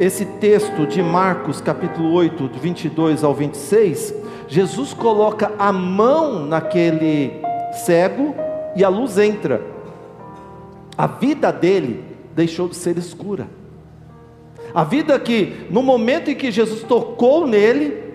esse 0.00 0.24
texto 0.24 0.86
de 0.86 1.02
Marcos, 1.02 1.60
capítulo 1.60 2.12
8, 2.12 2.48
de 2.48 2.58
22 2.58 3.24
ao 3.24 3.34
26, 3.34 4.14
Jesus 4.46 4.94
coloca 4.94 5.52
a 5.58 5.72
mão 5.72 6.46
naquele 6.46 7.42
cego 7.84 8.34
e 8.74 8.84
a 8.84 8.88
luz 8.88 9.18
entra. 9.18 9.60
A 10.96 11.06
vida 11.06 11.52
dele 11.52 12.04
deixou 12.34 12.68
de 12.68 12.76
ser 12.76 12.96
escura. 12.96 13.48
A 14.74 14.84
vida 14.84 15.18
que, 15.18 15.66
no 15.70 15.82
momento 15.82 16.30
em 16.30 16.34
que 16.34 16.50
Jesus 16.50 16.82
tocou 16.82 17.46
nele, 17.46 18.07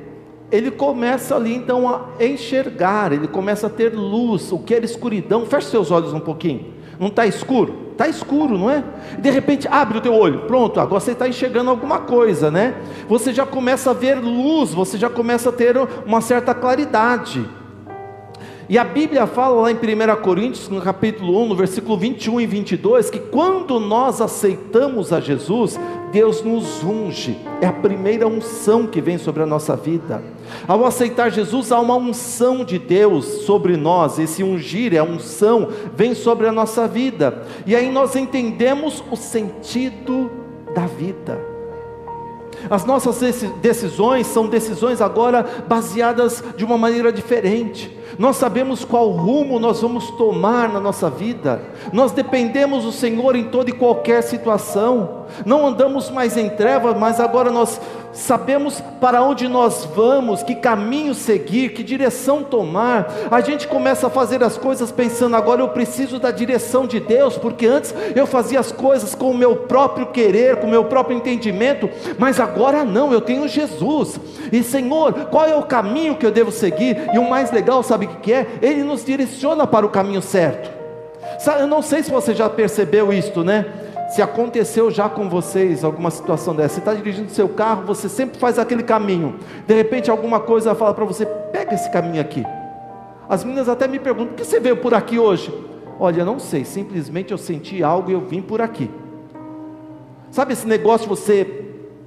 ele 0.54 0.70
começa 0.70 1.36
ali 1.36 1.56
então 1.56 1.90
a 1.90 2.24
enxergar, 2.24 3.12
ele 3.12 3.28
começa 3.28 3.66
a 3.66 3.70
ter 3.72 3.92
luz, 3.92 4.52
o 4.52 4.60
que 4.60 4.76
era 4.76 4.86
escuridão. 4.86 5.48
Feche 5.48 5.68
seus 5.68 5.90
olhos 5.90 6.14
um 6.14 6.20
pouquinho. 6.20 6.76
Não 7.00 7.08
está 7.08 7.26
escuro? 7.26 7.88
Está 7.94 8.08
escuro, 8.08 8.56
não 8.56 8.70
é? 8.70 8.84
De 9.18 9.32
repente 9.32 9.68
abre 9.68 9.98
o 9.98 10.02
teu 10.02 10.14
olho, 10.14 10.42
pronto, 10.42 10.80
agora 10.80 11.00
você 11.00 11.14
está 11.14 11.28
enxergando 11.28 11.72
alguma 11.72 12.02
coisa, 12.02 12.52
né? 12.52 12.76
Você 13.10 13.34
já 13.34 13.48
começa 13.48 13.90
a 13.90 13.94
ver 13.94 14.20
luz, 14.20 14.76
você 14.76 14.96
já 14.96 15.10
começa 15.10 15.50
a 15.50 15.52
ter 15.52 15.76
uma 16.06 16.22
certa 16.22 16.54
claridade. 16.54 17.44
E 18.70 18.78
a 18.78 18.84
Bíblia 18.86 19.28
fala 19.28 19.64
lá 19.64 19.72
em 19.72 19.76
1 19.76 20.22
Coríntios, 20.22 20.70
no 20.70 20.82
capítulo 20.82 21.44
1, 21.44 21.48
no 21.50 21.56
versículo 21.56 21.98
21 21.98 22.40
e 22.40 22.46
22, 22.46 23.10
que 23.10 23.20
quando 23.20 23.78
nós 23.78 24.22
aceitamos 24.22 25.12
a 25.12 25.20
Jesus, 25.20 25.78
Deus 26.14 26.42
nos 26.42 26.82
unge, 26.82 27.38
é 27.60 27.68
a 27.68 27.74
primeira 27.74 28.26
unção 28.26 28.88
que 28.88 29.02
vem 29.02 29.18
sobre 29.18 29.44
a 29.44 29.46
nossa 29.46 29.76
vida. 29.76 30.24
Ao 30.66 30.86
aceitar 30.86 31.30
Jesus, 31.30 31.74
há 31.74 31.80
uma 31.80 31.96
unção 31.96 32.64
de 32.64 32.80
Deus 32.80 33.26
sobre 33.46 33.76
nós, 33.76 34.18
esse 34.18 34.42
ungir, 34.44 34.94
é 34.94 35.00
a 35.00 35.04
unção, 35.04 35.68
vem 35.94 36.16
sobre 36.16 36.48
a 36.48 36.52
nossa 36.52 36.88
vida, 36.88 37.44
e 37.66 37.76
aí 37.76 37.92
nós 37.92 38.16
entendemos 38.16 39.04
o 39.12 39.18
sentido 39.18 40.32
da 40.74 40.86
vida. 40.86 41.38
As 42.70 42.86
nossas 42.86 43.20
decisões 43.62 44.26
são 44.26 44.48
decisões 44.48 45.02
agora 45.02 45.46
baseadas 45.68 46.42
de 46.56 46.64
uma 46.64 46.78
maneira 46.78 47.12
diferente 47.12 48.03
nós 48.18 48.38
sabemos 48.38 48.86
qual 48.86 49.10
rumo 49.10 49.60
nós 49.60 49.82
vamos 49.82 50.10
tomar 50.12 50.70
na 50.70 50.80
nossa 50.80 51.10
vida, 51.10 51.62
nós 51.92 52.12
dependemos 52.12 52.84
do 52.84 52.92
Senhor 52.92 53.36
em 53.36 53.46
toda 53.46 53.70
e 53.70 53.74
qualquer 53.74 54.22
situação, 54.22 55.26
não 55.46 55.66
andamos 55.68 56.10
mais 56.10 56.38
em 56.38 56.50
trevas, 56.50 56.98
mas 56.98 57.20
agora 57.20 57.52
nós 57.52 57.80
sabemos 58.14 58.82
para 59.02 59.22
onde 59.22 59.48
nós 59.48 59.86
vamos, 59.96 60.44
que 60.44 60.56
caminho 60.56 61.14
seguir, 61.14 61.70
que 61.70 61.84
direção 61.84 62.44
tomar. 62.44 63.12
A 63.30 63.42
gente 63.42 63.68
começa 63.68 64.08
a 64.08 64.10
fazer 64.10 64.44
as 64.44 64.58
coisas 64.58 64.92
pensando, 64.92 65.36
agora 65.36 65.62
eu 65.62 65.70
preciso 65.70 66.20
da 66.20 66.32
direção 66.32 66.86
de 66.88 67.00
Deus, 67.00 67.38
porque 67.38 67.66
antes 67.66 67.94
eu 68.16 68.26
fazia 68.26 68.60
as 68.60 68.72
coisas 68.72 69.16
com 69.16 69.32
o 69.32 69.38
meu 69.38 69.56
próprio 69.56 70.08
querer, 70.08 70.58
com 70.58 70.68
o 70.68 70.70
meu 70.70 70.86
próprio 70.86 71.18
entendimento, 71.18 71.90
mas 72.18 72.40
agora 72.40 72.84
não, 72.84 73.12
eu 73.12 73.22
tenho 73.22 73.48
Jesus. 73.48 74.20
E 74.52 74.64
Senhor, 74.64 75.14
qual 75.32 75.46
é 75.46 75.56
o 75.56 75.64
caminho 75.64 76.16
que 76.16 76.26
eu 76.26 76.32
devo 76.32 76.52
seguir? 76.52 77.10
E 77.14 77.20
o 77.20 77.30
mais 77.30 77.52
legal, 77.52 77.82
sabe 77.84 78.06
o 78.06 78.10
que 78.10 78.32
é? 78.32 78.48
Ele 78.62 78.84
nos 78.84 79.04
direciona 79.04 79.66
para 79.66 79.86
o 79.86 79.90
caminho 79.90 80.22
certo. 80.22 80.72
Eu 81.60 81.68
não 81.68 81.82
sei 81.82 82.04
se 82.04 82.12
você 82.12 82.34
já 82.34 82.50
percebeu 82.50 83.12
isto, 83.12 83.44
né? 83.44 83.66
Se 84.14 84.22
aconteceu 84.22 84.92
já 84.92 85.10
com 85.10 85.28
vocês 85.28 85.84
alguma 85.84 86.12
situação 86.12 86.54
dessa, 86.54 86.76
você 86.76 86.82
está 86.82 86.94
dirigindo 86.94 87.32
seu 87.32 87.50
carro, 87.50 87.84
você 87.84 88.08
sempre 88.08 88.38
faz 88.38 88.60
aquele 88.60 88.84
caminho, 88.84 89.40
de 89.66 89.74
repente 89.74 90.12
alguma 90.12 90.40
coisa 90.40 90.76
fala 90.76 90.94
para 90.94 91.04
você: 91.04 91.26
pega 91.26 91.74
esse 91.74 91.90
caminho 91.90 92.22
aqui. 92.22 92.46
As 93.28 93.44
meninas 93.44 93.68
até 93.68 93.88
me 93.88 93.98
perguntam: 93.98 94.28
por 94.28 94.36
que 94.36 94.46
você 94.46 94.60
veio 94.60 94.78
por 94.78 94.94
aqui 94.94 95.18
hoje? 95.18 95.52
Olha, 96.00 96.24
não 96.24 96.38
sei, 96.38 96.64
simplesmente 96.64 97.32
eu 97.32 97.40
senti 97.40 97.82
algo 97.82 98.12
e 98.12 98.14
eu 98.14 98.22
vim 98.22 98.40
por 98.40 98.62
aqui. 98.62 98.88
Sabe 100.30 100.54
esse 100.54 100.68
negócio 100.68 101.08
de 101.08 101.10
você 101.10 101.66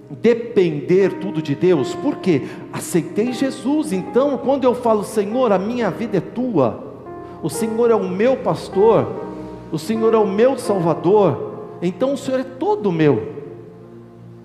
depender 0.08 1.14
tudo 1.14 1.42
de 1.42 1.56
Deus? 1.56 1.92
Por 1.96 2.18
quê? 2.18 2.42
Aceitei 2.72 3.32
Jesus, 3.32 3.92
então 3.92 4.38
quando 4.38 4.62
eu 4.62 4.76
falo, 4.76 5.02
Senhor, 5.02 5.50
a 5.50 5.58
minha 5.58 5.90
vida 5.90 6.18
é 6.18 6.20
tua, 6.20 6.84
o 7.42 7.50
Senhor 7.50 7.90
é 7.90 7.96
o 7.96 8.08
meu 8.08 8.36
pastor, 8.36 9.08
o 9.72 9.78
Senhor 9.78 10.14
é 10.14 10.18
o 10.18 10.26
meu 10.26 10.56
salvador, 10.56 11.55
então 11.82 12.14
o 12.14 12.16
Senhor 12.18 12.40
é 12.40 12.44
todo 12.44 12.92
meu. 12.92 13.34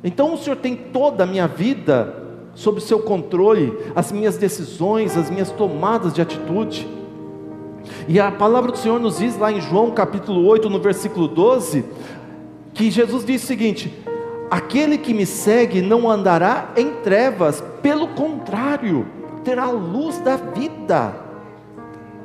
Então 0.04 0.34
o 0.34 0.38
Senhor 0.38 0.56
tem 0.56 0.76
toda 0.76 1.24
a 1.24 1.28
minha 1.28 1.48
vida 1.48 2.16
sob 2.56 2.80
o 2.80 2.82
seu 2.82 3.00
controle, 3.00 3.78
as 3.96 4.12
minhas 4.12 4.38
decisões, 4.38 5.16
as 5.16 5.30
minhas 5.30 5.52
tomadas 5.52 6.14
de 6.14 6.22
atitude. 6.22 6.88
E 8.08 8.20
a 8.20 8.32
palavra 8.32 8.72
do 8.72 8.78
Senhor 8.78 9.00
nos 9.00 9.20
diz 9.20 9.38
lá 9.38 9.52
em 9.52 9.62
João 9.62 9.92
capítulo 9.92 10.46
8, 10.46 10.70
no 10.70 10.80
versículo 10.80 11.28
12, 11.28 11.86
que 12.74 12.92
Jesus 12.92 13.26
diz 13.26 13.44
o 13.44 13.48
seguinte: 13.48 13.94
Aquele 14.50 14.98
que 14.98 15.14
me 15.14 15.26
segue 15.26 15.82
não 15.82 16.10
andará 16.10 16.72
em 16.76 16.92
trevas, 17.04 17.64
pelo 17.82 18.10
contrário, 18.10 19.08
terá 19.44 19.64
a 19.64 19.72
luz 19.72 20.20
da 20.20 20.36
vida 20.36 21.16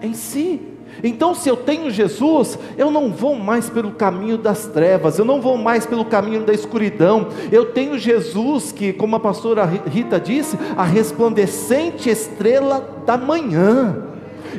em 0.03 0.13
si. 0.13 0.76
Então, 1.03 1.35
se 1.35 1.49
eu 1.49 1.57
tenho 1.57 1.91
Jesus, 1.91 2.59
eu 2.77 2.91
não 2.91 3.11
vou 3.11 3.35
mais 3.35 3.69
pelo 3.69 3.93
caminho 3.93 4.39
das 4.39 4.67
trevas, 4.67 5.19
eu 5.19 5.25
não 5.25 5.41
vou 5.41 5.57
mais 5.57 5.85
pelo 5.85 6.05
caminho 6.05 6.43
da 6.45 6.53
escuridão. 6.53 7.29
Eu 7.53 7.67
tenho 7.67 7.99
Jesus, 7.99 8.73
que, 8.73 8.93
como 8.93 9.17
a 9.17 9.21
pastora 9.21 9.65
Rita 9.65 10.19
disse, 10.19 10.59
a 10.77 10.85
resplandecente 10.85 12.09
estrela 12.09 13.03
da 13.05 13.17
manhã. 13.17 14.05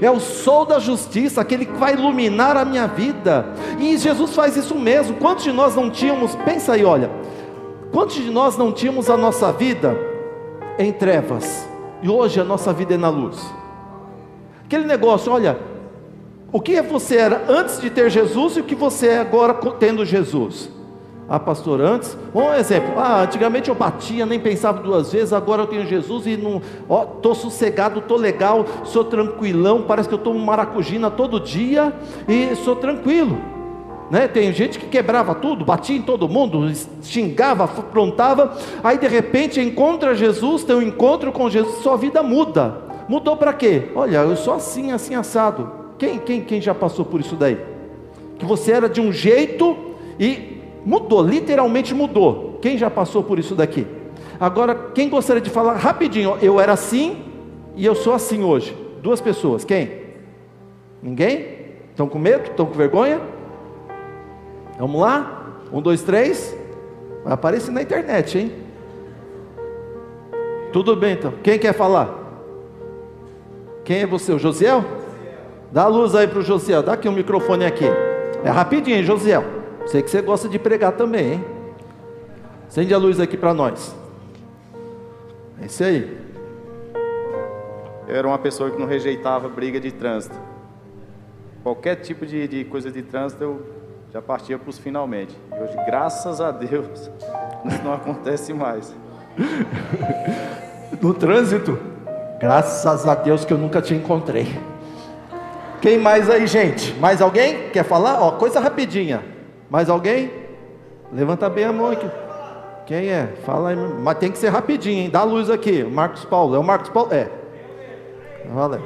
É 0.02 0.12
o 0.12 0.20
sol 0.20 0.66
da 0.66 0.80
justiça, 0.80 1.42
aquele 1.42 1.66
que 1.66 1.74
vai 1.74 1.94
iluminar 1.94 2.56
a 2.56 2.64
minha 2.64 2.88
vida. 2.88 3.48
E 3.80 3.98
Jesus 3.98 4.36
faz 4.36 4.56
isso 4.56 4.76
mesmo. 4.76 5.18
Quantos 5.18 5.44
de 5.44 5.52
nós 5.52 5.76
não 5.76 5.90
tínhamos, 5.90 6.36
pensa 6.36 6.74
aí, 6.74 6.86
olha, 6.86 7.10
quantos 7.92 8.16
de 8.16 8.30
nós 8.30 8.58
não 8.58 8.72
tínhamos 8.72 9.10
a 9.10 9.18
nossa 9.18 9.52
vida 9.52 9.98
em 10.78 10.92
trevas? 10.92 11.68
E 12.04 12.10
hoje 12.10 12.40
a 12.40 12.44
nossa 12.44 12.72
vida 12.72 12.94
é 12.94 12.98
na 12.98 13.10
luz. 13.10 13.44
Aquele 14.66 14.86
negócio, 14.86 15.32
olha, 15.32 15.58
o 16.52 16.62
que 16.62 16.82
você 16.82 17.18
era 17.18 17.44
antes 17.50 17.82
de 17.82 17.90
ter 17.90 18.10
Jesus 18.10 18.58
e 18.58 18.62
o 18.62 18.64
que 18.64 18.76
você 18.76 19.08
é 19.08 19.20
agora 19.20 19.54
tendo 19.80 20.06
Jesus? 20.06 20.70
Ah, 21.30 21.40
pastor, 21.40 21.82
antes, 21.82 22.18
um 22.34 22.54
exemplo, 22.54 22.98
ah, 22.98 23.24
antigamente 23.24 23.68
eu 23.68 23.76
batia, 23.76 24.26
nem 24.26 24.40
pensava 24.40 24.82
duas 24.82 25.12
vezes, 25.12 25.34
agora 25.34 25.64
eu 25.64 25.68
tenho 25.68 25.86
Jesus 25.86 26.26
e 26.26 26.38
não, 26.38 26.62
ó, 26.88 27.04
tô 27.04 27.36
sossegado, 27.36 28.00
tô 28.00 28.16
legal, 28.16 28.66
sou 28.86 29.04
tranquilão, 29.04 29.82
parece 29.82 30.08
que 30.08 30.16
eu 30.16 30.20
tomo 30.20 30.40
maracujina 30.40 31.12
todo 31.12 31.38
dia 31.38 31.92
e 32.30 32.56
sou 32.56 32.78
tranquilo. 32.78 33.38
Né? 34.10 34.26
Tem 34.26 34.54
gente 34.54 34.80
que 34.80 34.88
quebrava 34.88 35.36
tudo, 35.36 35.66
batia 35.66 35.98
em 35.98 36.02
todo 36.02 36.30
mundo, 36.30 36.72
xingava, 37.04 37.66
aprontava, 37.66 38.58
aí 38.82 38.98
de 38.98 39.08
repente 39.08 39.60
encontra 39.60 40.16
Jesus, 40.16 40.64
tem 40.64 40.78
um 40.78 40.82
encontro 40.82 41.34
com 41.34 41.50
Jesus, 41.50 41.84
sua 41.84 41.98
vida 41.98 42.24
muda. 42.24 42.88
Mudou 43.10 43.36
para 43.36 43.52
quê? 43.52 43.92
Olha, 43.96 44.20
eu 44.20 44.38
sou 44.38 44.54
assim, 44.54 44.94
assim 44.94 45.14
assado. 45.14 45.87
Quem, 45.98 46.20
quem, 46.20 46.42
quem 46.42 46.62
já 46.62 46.74
passou 46.74 47.04
por 47.04 47.20
isso 47.20 47.36
daí? 47.36 47.58
Que 48.38 48.46
você 48.46 48.72
era 48.72 48.88
de 48.88 49.02
um 49.02 49.12
jeito 49.12 49.76
e 50.20 50.62
mudou, 50.86 51.22
literalmente 51.22 51.94
mudou. 51.94 52.60
Quem 52.62 52.78
já 52.78 52.90
passou 52.90 53.24
por 53.24 53.40
isso 53.40 53.56
daqui? 53.56 53.86
Agora, 54.40 54.76
quem 54.94 55.10
gostaria 55.10 55.42
de 55.42 55.50
falar 55.50 55.74
rapidinho? 55.76 56.38
Eu 56.42 56.60
era 56.60 56.74
assim 56.74 57.24
e 57.76 57.86
eu 57.86 57.96
sou 57.96 58.14
assim 58.14 58.44
hoje. 58.44 58.76
Duas 59.02 59.22
pessoas. 59.22 59.64
Quem? 59.64 59.92
Ninguém? 61.02 61.58
Estão 61.90 62.08
com 62.08 62.20
medo? 62.20 62.50
Estão 62.50 62.66
com 62.66 62.74
vergonha? 62.74 63.20
Vamos 64.78 65.02
lá? 65.02 65.60
Um, 65.72 65.82
dois, 65.82 66.04
três. 66.04 66.56
Vai 67.24 67.34
aparecer 67.34 67.72
na 67.72 67.82
internet, 67.82 68.38
hein? 68.38 68.52
Tudo 70.72 70.96
bem 70.96 71.14
então. 71.14 71.34
Quem 71.44 71.58
quer 71.58 71.74
falar? 71.74 72.14
Quem 73.84 74.02
é 74.02 74.08
você? 74.08 74.32
O 74.32 74.40
Josiel? 74.40 74.84
Dá 75.72 75.84
a 75.84 75.88
luz 75.88 76.16
aí 76.16 76.28
para 76.28 76.40
o 76.40 76.42
Josiel. 76.42 76.82
Dá 76.82 76.94
aqui 76.94 77.08
o 77.08 77.12
um 77.12 77.16
microfone 77.16 77.66
aqui. 77.66 77.86
É 78.44 78.50
rapidinho, 78.50 78.98
hein, 78.98 79.04
Josiel. 79.04 79.44
Sei 79.86 80.02
que 80.02 80.10
você 80.10 80.22
gosta 80.22 80.48
de 80.50 80.60
pregar 80.60 80.94
também, 80.94 81.34
hein? 81.34 81.46
Acende 82.68 82.94
a 82.94 82.98
luz 82.98 83.20
aqui 83.20 83.38
para 83.38 83.54
nós. 83.54 83.96
É 85.62 85.66
isso 85.66 85.84
aí. 85.84 86.18
Eu 88.08 88.16
era 88.16 88.28
uma 88.28 88.38
pessoa 88.38 88.70
que 88.70 88.80
não 88.80 88.86
rejeitava 88.86 89.50
briga 89.50 89.80
de 89.80 89.92
trânsito. 89.92 90.36
Qualquer 91.64 91.96
tipo 91.96 92.26
de, 92.26 92.48
de 92.48 92.64
coisa 92.66 92.92
de 92.92 93.02
trânsito 93.02 93.44
eu 93.44 93.62
já 94.14 94.22
partia 94.22 94.58
para 94.58 94.70
os 94.70 94.78
finalmente. 94.78 95.38
E 95.52 95.62
hoje, 95.62 95.76
graças 95.86 96.40
a 96.40 96.52
Deus, 96.52 97.12
isso 97.66 97.84
não 97.84 97.94
acontece 97.94 98.54
mais. 98.54 98.94
no 101.02 101.14
trânsito? 101.14 101.78
Graças 102.40 103.08
a 103.08 103.16
Deus 103.16 103.44
que 103.44 103.52
eu 103.52 103.58
nunca 103.58 103.82
te 103.82 103.94
encontrei. 103.94 104.48
Quem 105.82 105.98
mais 105.98 106.30
aí, 106.30 106.48
gente? 106.48 106.94
Mais 106.96 107.22
alguém? 107.22 107.70
Quer 107.70 107.84
falar? 107.84 108.22
Ó, 108.22 108.32
coisa 108.32 108.60
rapidinha. 108.60 109.24
Mais 109.70 109.90
alguém? 109.90 110.32
Levanta 111.12 111.50
bem 111.50 111.66
a 111.66 111.72
mão 111.72 111.92
aqui. 111.92 112.10
Quem 112.86 113.10
é? 113.10 113.34
Fala 113.46 113.70
aí, 113.70 113.76
mas 113.76 114.18
tem 114.18 114.32
que 114.32 114.38
ser 114.38 114.50
rapidinho, 114.50 115.04
hein? 115.04 115.10
Dá 115.10 115.20
a 115.20 115.24
luz 115.24 115.50
aqui. 115.50 115.84
Marcos 115.84 116.26
Paulo. 116.26 116.56
É 116.56 116.60
o 116.60 116.64
Marcos 116.64 116.90
Paulo? 116.90 117.14
É. 117.14 117.30
Valeu. 118.46 118.82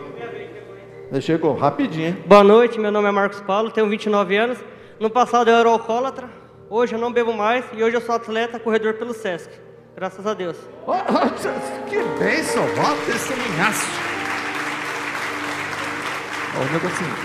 Ele 1.12 1.22
chegou, 1.22 1.56
rapidinho, 1.56 2.08
hein? 2.08 2.18
Boa 2.26 2.44
noite, 2.44 2.80
meu 2.80 2.92
nome 2.92 3.08
é 3.10 3.12
Marcos 3.12 3.42
Paulo, 3.42 3.70
tenho 3.70 3.90
29 3.90 4.36
anos. 4.38 4.58
No 4.98 5.10
passado 5.10 5.50
eu 5.50 5.56
era 5.56 5.68
alcoólatra, 5.68 6.30
hoje 6.70 6.96
eu 6.96 7.00
não 7.00 7.12
bebo 7.12 7.34
mais 7.34 7.66
e 7.74 7.84
hoje 7.84 7.98
eu 7.98 8.02
sou 8.02 8.16
atleta, 8.16 8.58
corredor 8.58 8.94
pelo 8.94 9.14
Sesc. 9.14 9.50
Graças 9.94 10.26
a 10.26 10.34
Deus. 10.34 10.58
Oh, 10.88 10.94
oh, 10.96 11.90
que 11.90 11.98
bênção, 12.18 12.64
ó, 12.64 13.06
testemunhaço. 13.06 14.11
Olha 16.62 16.72
negocinho. 16.74 17.15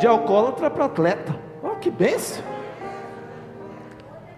De 0.00 0.06
alcoólatra 0.06 0.70
para 0.70 0.86
atleta. 0.86 1.36
Oh, 1.62 1.76
que 1.76 1.90
bênção. 1.90 2.42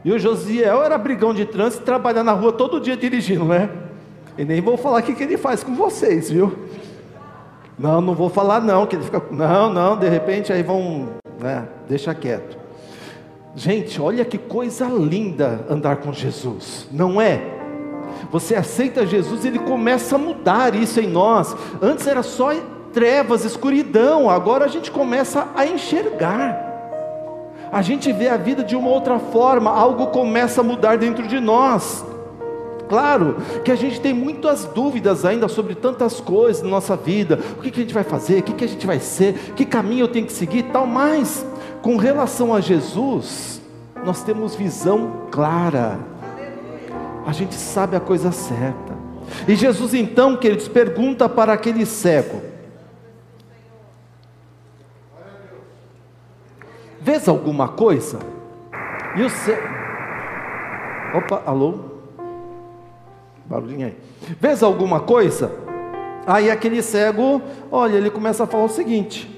E 0.05 0.11
o 0.11 0.19
Josiel 0.19 0.83
era 0.83 0.99
brigão 0.99 1.33
de 1.33 1.45
trânsito, 1.45 1.85
trabalhando 1.85 2.27
na 2.27 2.33
rua 2.33 2.53
todo 2.53 2.81
dia 2.81 2.97
dirigindo, 2.97 3.45
né? 3.45 3.71
E 4.37 4.45
nem 4.45 4.61
vou 4.61 4.77
falar 4.77 5.01
o 5.01 5.03
que, 5.05 5.15
que 5.15 5.23
ele 5.23 5.37
faz 5.37 5.63
com 5.63 5.77
vocês, 5.77 6.31
viu? 6.31 6.53
Não, 7.79 8.01
não 8.01 8.15
vou 8.15 8.29
falar 8.29 8.61
não, 8.61 8.87
que 8.87 8.97
ele 8.97 9.05
fica. 9.05 9.23
Não, 9.31 9.73
não, 9.73 9.97
de 9.97 10.09
repente 10.09 10.53
aí 10.53 10.65
vão. 10.65 11.11
Né, 11.39 11.65
deixa 11.89 12.13
quieto. 12.13 12.59
Gente, 13.55 14.01
olha 14.01 14.25
que 14.25 14.37
coisa 14.37 14.87
linda 14.87 15.65
andar 15.71 15.97
com 15.99 16.13
Jesus, 16.13 16.89
não 16.91 17.21
é? 17.21 17.56
Você 18.31 18.55
aceita 18.55 19.07
Jesus, 19.07 19.45
ele 19.45 19.59
começa 19.59 20.17
a 20.17 20.19
mudar 20.19 20.75
isso 20.75 21.01
em 21.01 21.07
nós. 21.07 21.57
Antes 21.81 22.07
era 22.07 22.23
só 22.23 22.53
trevas, 22.93 23.45
escuridão, 23.45 24.31
agora 24.31 24.65
a 24.65 24.69
gente 24.69 24.91
começa 24.91 25.49
a 25.55 25.67
enxergar. 25.67 26.65
A 27.71 27.83
gente 27.83 28.13
vê 28.13 28.29
a 28.29 28.37
vida 28.37 28.65
de 28.65 28.77
uma 28.77 28.89
outra 28.89 29.19
forma, 29.19 29.71
algo 29.71 30.07
começa 30.07 30.61
a 30.61 30.65
mudar 30.65 30.97
dentro 30.97 31.27
de 31.27 31.39
nós. 31.39 32.05
Claro 32.89 33.37
que 33.65 33.73
a 33.73 33.75
gente 33.75 34.01
tem 34.01 34.15
muitas 34.15 34.65
dúvidas 34.65 35.25
ainda 35.25 35.49
sobre 35.49 35.75
tantas 35.75 36.21
coisas 36.21 36.63
na 36.63 36.69
nossa 36.69 36.97
vida. 36.97 37.39
O 37.59 37.63
que, 37.63 37.71
que 37.71 37.81
a 37.81 37.83
gente 37.83 37.95
vai 37.95 38.05
fazer? 38.05 38.39
O 38.39 38.43
que, 38.45 38.53
que 38.53 38.65
a 38.65 38.69
gente 38.69 38.87
vai 38.87 39.01
ser? 39.01 39.53
Que 39.57 39.65
caminho 39.65 40.05
eu 40.05 40.09
tenho 40.09 40.27
que 40.27 40.33
seguir? 40.33 40.63
Tal, 40.65 40.87
mas 40.87 41.45
com 41.83 41.97
relação 41.97 42.55
a 42.55 42.61
Jesus, 42.61 43.61
nós 44.05 44.23
temos 44.23 44.55
visão 44.55 45.27
clara. 45.31 45.99
A 47.27 47.33
gente 47.33 47.57
sabe 47.57 47.97
a 47.97 48.01
coisa 48.01 48.31
certa. 48.31 48.95
E 49.49 49.57
Jesus 49.57 49.93
então, 49.93 50.37
queridos, 50.37 50.69
pergunta 50.69 51.29
para 51.29 51.53
aquele 51.53 51.85
cego: 51.85 52.41
Vês 57.01 57.29
alguma 57.29 57.67
coisa? 57.67 58.21
E 59.17 59.23
o 59.23 59.29
cego. 59.29 59.69
Opa, 61.15 61.43
alô? 61.45 61.81
Barulhinho 63.45 63.89
aí. 63.89 63.97
Vês 64.41 64.63
alguma 64.63 65.01
coisa? 65.01 65.51
Aí 66.27 66.49
aquele 66.49 66.81
cego, 66.81 67.43
olha, 67.73 67.97
ele 67.97 68.11
começa 68.11 68.45
a 68.45 68.47
falar 68.47 68.65
o 68.65 68.69
seguinte: 68.69 69.29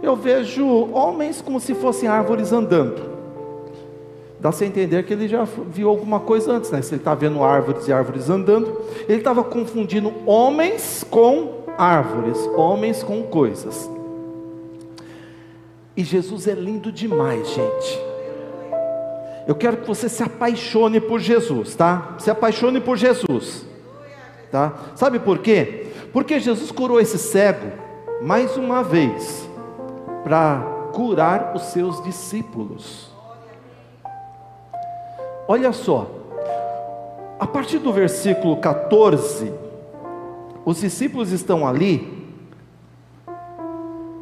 Eu 0.00 0.14
vejo 0.14 0.64
homens 0.92 1.42
como 1.42 1.58
se 1.58 1.74
fossem 1.74 2.08
árvores 2.08 2.52
andando. 2.52 3.11
Dá-se 4.42 4.64
a 4.64 4.66
entender 4.66 5.04
que 5.04 5.12
ele 5.12 5.28
já 5.28 5.44
viu 5.44 5.88
alguma 5.88 6.18
coisa 6.18 6.54
antes, 6.54 6.68
né? 6.72 6.82
Se 6.82 6.94
ele 6.94 7.00
está 7.00 7.14
vendo 7.14 7.44
árvores 7.44 7.86
e 7.86 7.92
árvores 7.92 8.28
andando, 8.28 8.76
ele 9.08 9.18
estava 9.18 9.44
confundindo 9.44 10.12
homens 10.26 11.06
com 11.08 11.62
árvores, 11.78 12.36
homens 12.56 13.04
com 13.04 13.22
coisas. 13.22 13.88
E 15.96 16.02
Jesus 16.02 16.48
é 16.48 16.54
lindo 16.54 16.90
demais, 16.90 17.50
gente. 17.50 18.00
Eu 19.46 19.54
quero 19.54 19.76
que 19.76 19.86
você 19.86 20.08
se 20.08 20.24
apaixone 20.24 21.00
por 21.00 21.20
Jesus, 21.20 21.76
tá? 21.76 22.16
Se 22.18 22.28
apaixone 22.28 22.80
por 22.80 22.96
Jesus, 22.96 23.64
tá? 24.50 24.74
Sabe 24.96 25.20
por 25.20 25.38
quê? 25.38 25.86
Porque 26.12 26.40
Jesus 26.40 26.72
curou 26.72 27.00
esse 27.00 27.16
cego 27.16 27.70
mais 28.20 28.56
uma 28.56 28.82
vez 28.82 29.48
para 30.24 30.90
curar 30.92 31.52
os 31.54 31.62
seus 31.66 32.02
discípulos. 32.02 33.11
Olha 35.48 35.72
só, 35.72 36.08
a 37.38 37.46
partir 37.46 37.78
do 37.78 37.92
versículo 37.92 38.56
14, 38.58 39.52
os 40.64 40.80
discípulos 40.80 41.32
estão 41.32 41.66
ali, 41.66 42.30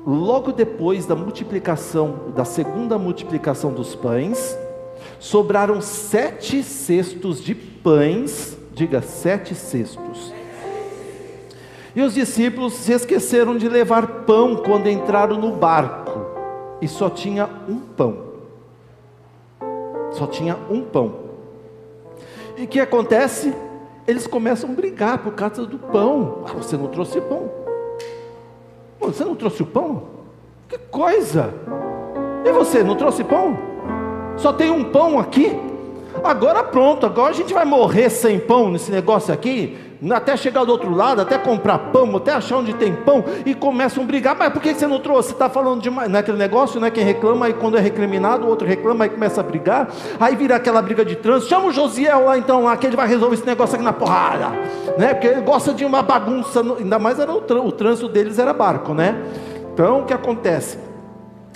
logo 0.06 0.52
depois 0.52 1.04
da 1.04 1.14
multiplicação, 1.14 2.32
da 2.34 2.46
segunda 2.46 2.98
multiplicação 2.98 3.72
dos 3.72 3.94
pães, 3.94 4.58
sobraram 5.18 5.82
sete 5.82 6.62
cestos 6.62 7.44
de 7.44 7.54
pães, 7.54 8.56
diga 8.72 9.02
sete 9.02 9.54
cestos. 9.54 10.32
E 11.94 12.00
os 12.00 12.14
discípulos 12.14 12.72
se 12.72 12.92
esqueceram 12.92 13.58
de 13.58 13.68
levar 13.68 14.24
pão 14.24 14.56
quando 14.56 14.88
entraram 14.88 15.36
no 15.36 15.52
barco, 15.52 16.18
e 16.80 16.88
só 16.88 17.10
tinha 17.10 17.46
um 17.68 17.78
pão. 17.78 18.29
Só 20.12 20.26
tinha 20.26 20.56
um 20.70 20.82
pão. 20.82 21.14
E 22.56 22.64
o 22.64 22.68
que 22.68 22.80
acontece? 22.80 23.54
Eles 24.06 24.26
começam 24.26 24.70
a 24.70 24.72
brigar 24.72 25.18
por 25.18 25.34
causa 25.34 25.64
do 25.64 25.78
pão. 25.78 26.44
Ah, 26.46 26.52
você 26.52 26.76
não 26.76 26.88
trouxe 26.88 27.20
pão. 27.20 27.50
Você 28.98 29.24
não 29.24 29.34
trouxe 29.34 29.62
o 29.62 29.66
pão? 29.66 30.02
Que 30.68 30.78
coisa! 30.78 31.54
E 32.44 32.52
você 32.52 32.82
não 32.82 32.96
trouxe 32.96 33.24
pão? 33.24 33.58
Só 34.36 34.52
tem 34.52 34.70
um 34.70 34.84
pão 34.84 35.18
aqui. 35.18 35.56
Agora 36.22 36.62
pronto, 36.64 37.06
agora 37.06 37.30
a 37.30 37.34
gente 37.34 37.54
vai 37.54 37.64
morrer 37.64 38.10
sem 38.10 38.38
pão 38.38 38.70
nesse 38.70 38.90
negócio 38.90 39.32
aqui, 39.32 39.76
até 40.10 40.36
chegar 40.36 40.64
do 40.64 40.72
outro 40.72 40.94
lado, 40.94 41.20
até 41.20 41.36
comprar 41.36 41.78
pão, 41.78 42.16
até 42.16 42.32
achar 42.32 42.56
onde 42.56 42.72
tem 42.72 42.94
pão, 42.94 43.24
e 43.44 43.54
começam 43.54 44.02
a 44.02 44.06
brigar. 44.06 44.36
Mas 44.38 44.52
por 44.52 44.62
que 44.62 44.74
você 44.74 44.86
não 44.86 44.98
trouxe? 44.98 45.28
Você 45.28 45.34
está 45.34 45.48
falando 45.48 45.82
demais. 45.82 46.08
Naquele 46.08 46.38
é 46.38 46.40
negócio, 46.40 46.80
né? 46.80 46.90
Quem 46.90 47.04
reclama, 47.04 47.46
aí 47.46 47.52
quando 47.52 47.76
é 47.76 47.80
recriminado, 47.80 48.46
o 48.46 48.48
outro 48.48 48.66
reclama, 48.66 49.04
aí 49.04 49.10
começa 49.10 49.40
a 49.40 49.44
brigar. 49.44 49.88
Aí 50.18 50.34
vira 50.36 50.56
aquela 50.56 50.80
briga 50.80 51.04
de 51.04 51.16
trânsito. 51.16 51.50
Chama 51.50 51.66
o 51.66 51.72
Josiel 51.72 52.24
lá 52.24 52.38
então, 52.38 52.64
lá, 52.64 52.76
que 52.76 52.86
ele 52.86 52.96
vai 52.96 53.06
resolver 53.06 53.34
esse 53.34 53.46
negócio 53.46 53.74
aqui 53.74 53.84
na 53.84 53.92
porrada. 53.92 54.48
Né? 54.96 55.12
Porque 55.12 55.26
ele 55.26 55.42
gosta 55.42 55.74
de 55.74 55.84
uma 55.84 56.02
bagunça, 56.02 56.60
ainda 56.78 56.98
mais 56.98 57.18
era 57.18 57.32
o, 57.32 57.40
trânsito, 57.40 57.68
o 57.68 57.72
trânsito 57.72 58.08
deles 58.08 58.38
era 58.38 58.52
barco, 58.52 58.94
né? 58.94 59.22
Então 59.72 60.00
o 60.00 60.04
que 60.04 60.14
acontece? 60.14 60.78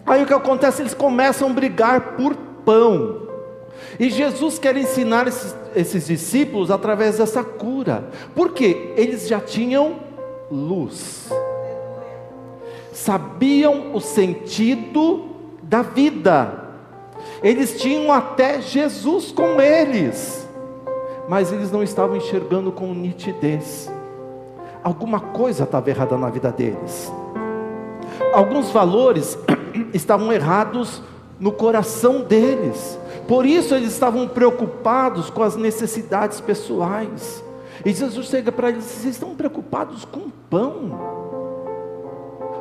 Aí 0.07 0.23
o 0.23 0.27
que 0.27 0.35
acontece? 0.35 0.83
Eles 0.83 0.95
começam 0.95 1.49
a 1.49 1.53
brigar 1.53 2.01
por 2.17 2.35
pão. 2.65 3.24
E 3.99 4.11
Jesus 4.11 4.59
quer 4.59 4.77
ensinar 4.77 5.29
esses, 5.29 5.55
esses 5.75 6.07
discípulos 6.07 6.71
através 6.71 7.19
dessa 7.19 7.45
cura, 7.45 8.09
porque 8.35 8.93
eles 8.97 9.29
já 9.29 9.41
tinham 9.41 9.97
luz, 10.51 11.31
sabiam 12.93 13.95
o 13.95 14.01
sentido 14.01 15.27
da 15.63 15.83
vida, 15.83 16.65
eles 17.43 17.81
tinham 17.81 18.13
até 18.13 18.61
Jesus 18.61 19.31
com 19.31 19.61
eles, 19.61 20.49
mas 21.29 21.53
eles 21.53 21.71
não 21.71 21.83
estavam 21.83 22.17
enxergando 22.17 22.73
com 22.73 22.93
nitidez. 22.93 23.91
Alguma 24.83 25.19
coisa 25.19 25.65
estava 25.65 25.89
errada 25.89 26.19
na 26.19 26.29
vida 26.29 26.51
deles, 26.51 27.13
alguns 28.33 28.71
valores 28.71 29.39
estavam 29.95 30.33
errados 30.33 31.01
no 31.39 31.53
coração 31.53 32.23
deles. 32.23 32.99
Por 33.27 33.47
isso 33.47 33.75
eles 33.75 33.93
estavam 33.93 34.29
preocupados 34.29 35.31
com 35.31 35.43
as 35.43 35.57
necessidades 35.57 36.41
pessoais. 36.41 37.43
E 37.85 37.93
Jesus 37.93 38.27
chega 38.27 38.53
para 38.53 38.71
eles: 38.71 38.85
vocês 38.85 39.15
estão 39.15 39.35
preocupados 39.35 40.05
com 40.05 40.29
pão. 40.51 41.25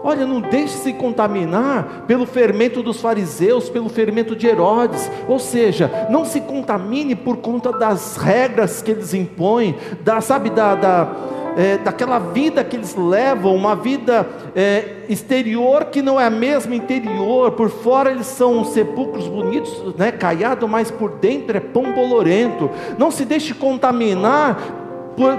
Olha, 0.05 0.25
não 0.25 0.41
deixe 0.41 0.73
se 0.73 0.91
contaminar 0.91 2.03
pelo 2.05 2.25
fermento 2.25 2.83
dos 2.83 2.99
fariseus, 2.99 3.69
pelo 3.69 3.87
fermento 3.87 4.35
de 4.35 4.47
Herodes. 4.47 5.09
Ou 5.29 5.39
seja, 5.39 6.07
não 6.09 6.25
se 6.25 6.41
contamine 6.41 7.15
por 7.15 7.37
conta 7.37 7.71
das 7.71 8.17
regras 8.17 8.81
que 8.81 8.91
eles 8.91 9.13
impõem, 9.13 9.77
da, 10.01 10.19
sabe, 10.19 10.49
da, 10.49 10.75
da 10.75 11.15
é, 11.57 11.77
daquela 11.77 12.19
vida 12.19 12.63
que 12.63 12.75
eles 12.75 12.95
levam, 12.95 13.55
uma 13.55 13.75
vida 13.75 14.27
é, 14.55 15.03
exterior 15.09 15.85
que 15.85 16.01
não 16.01 16.19
é 16.19 16.25
a 16.25 16.29
mesma 16.29 16.75
interior. 16.75 17.51
Por 17.51 17.69
fora 17.69 18.11
eles 18.11 18.27
são 18.27 18.63
sepulcros 18.63 19.27
bonitos, 19.27 19.95
né, 19.95 20.11
caiado, 20.11 20.67
mas 20.67 20.89
por 20.89 21.11
dentro 21.11 21.55
é 21.57 21.59
pão 21.59 21.93
bolorento. 21.93 22.69
Não 22.97 23.11
se 23.11 23.25
deixe 23.25 23.53
contaminar 23.53 24.82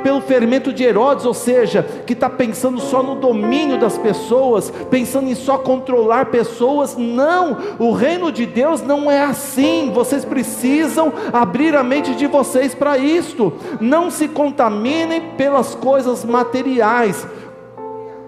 pelo 0.03 0.21
fermento 0.21 0.73
de 0.73 0.85
Herodes, 0.85 1.25
ou 1.25 1.35
seja, 1.35 1.83
que 2.07 2.13
está 2.13 2.31
pensando 2.31 2.81
só 2.81 3.03
no 3.03 3.17
domínio 3.17 3.79
das 3.79 3.99
pessoas, 3.99 4.73
pensando 4.91 5.29
em 5.29 5.35
só 5.35 5.59
controlar 5.59 6.27
pessoas. 6.27 6.97
Não, 6.97 7.59
o 7.79 7.93
reino 7.93 8.31
de 8.31 8.47
Deus 8.47 8.83
não 8.83 9.11
é 9.11 9.25
assim. 9.25 9.91
Vocês 9.93 10.25
precisam 10.25 11.13
abrir 11.33 11.75
a 11.75 11.83
mente 11.83 12.15
de 12.15 12.27
vocês 12.27 12.75
para 12.75 12.97
isto. 12.99 13.53
Não 13.81 14.11
se 14.11 14.29
contaminem 14.29 15.33
pelas 15.37 15.75
coisas 15.75 16.25
materiais. 16.25 17.27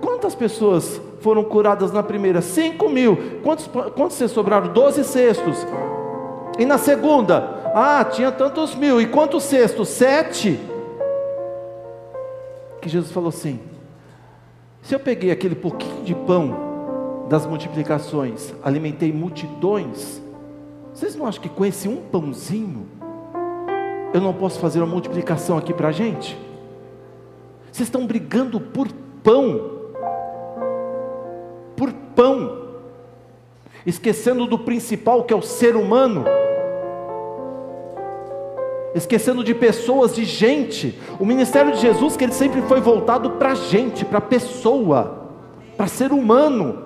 Quantas 0.01 0.35
pessoas 0.35 1.01
foram 1.21 1.45
curadas 1.45 1.93
na 1.93 2.03
primeira? 2.03 2.41
Cinco 2.43 2.89
mil. 2.89 3.41
Quantos, 3.43 3.69
quantos 3.95 4.17
sobraram? 4.31 4.73
Doze 4.73 5.05
cestos. 5.05 5.67
E 6.59 6.65
na 6.65 6.79
segunda? 6.79 7.71
Ah, 7.75 8.05
tinha 8.05 8.33
tantos 8.33 8.75
mil. 8.75 9.01
E 9.01 9.07
quantos 9.07 9.45
cestos? 9.45 9.89
Sete 9.89 10.59
que 12.87 12.93
Jesus 12.93 13.11
falou 13.11 13.29
assim: 13.29 13.59
se 14.81 14.95
eu 14.95 15.01
peguei 15.01 15.31
aquele 15.31 15.57
pouquinho 15.57 16.05
de 16.05 16.15
pão 16.15 17.27
das 17.29 17.45
multiplicações, 17.45 18.55
alimentei 18.63 19.13
multidões, 19.13 20.23
vocês 20.95 21.17
não 21.17 21.27
acham 21.27 21.43
que 21.43 21.49
com 21.49 21.65
esse 21.65 21.89
um 21.89 21.97
pãozinho, 21.97 22.87
eu 24.15 24.21
não 24.21 24.33
posso 24.33 24.61
fazer 24.61 24.79
uma 24.79 24.87
multiplicação 24.87 25.59
aqui 25.59 25.75
para 25.75 25.89
a 25.89 25.93
gente? 25.93 26.39
Vocês 27.73 27.89
estão 27.89 28.07
brigando 28.07 28.61
por 28.61 28.89
pão, 29.23 29.73
por 31.77 31.93
pão, 32.15 32.69
esquecendo 33.85 34.47
do 34.47 34.59
principal 34.59 35.25
que 35.25 35.35
é 35.35 35.37
o 35.37 35.43
ser 35.43 35.77
humano 35.77 36.25
esquecendo 38.97 39.45
de 39.45 39.55
pessoas, 39.55 40.15
de 40.15 40.25
gente. 40.25 40.99
O 41.21 41.27
ministério 41.27 41.73
de 41.73 41.81
Jesus, 41.81 42.17
que 42.17 42.25
ele 42.25 42.33
sempre 42.33 42.63
foi 42.63 42.81
voltado 42.81 43.33
para 43.33 43.55
gente, 43.55 44.05
para 44.05 44.21
pessoa, 44.21 45.29
para 45.77 45.87
ser 45.87 46.13
humano. 46.13 46.83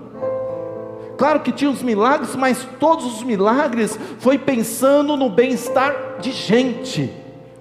Claro 1.16 1.40
que 1.40 1.52
tinha 1.52 1.70
os 1.70 1.82
milagres, 1.82 2.34
mas 2.34 2.66
todos 2.78 3.04
os 3.04 3.22
milagres 3.22 3.98
foi 4.18 4.38
pensando 4.38 5.16
no 5.16 5.30
bem-estar 5.30 6.16
de 6.18 6.32
gente, 6.32 7.12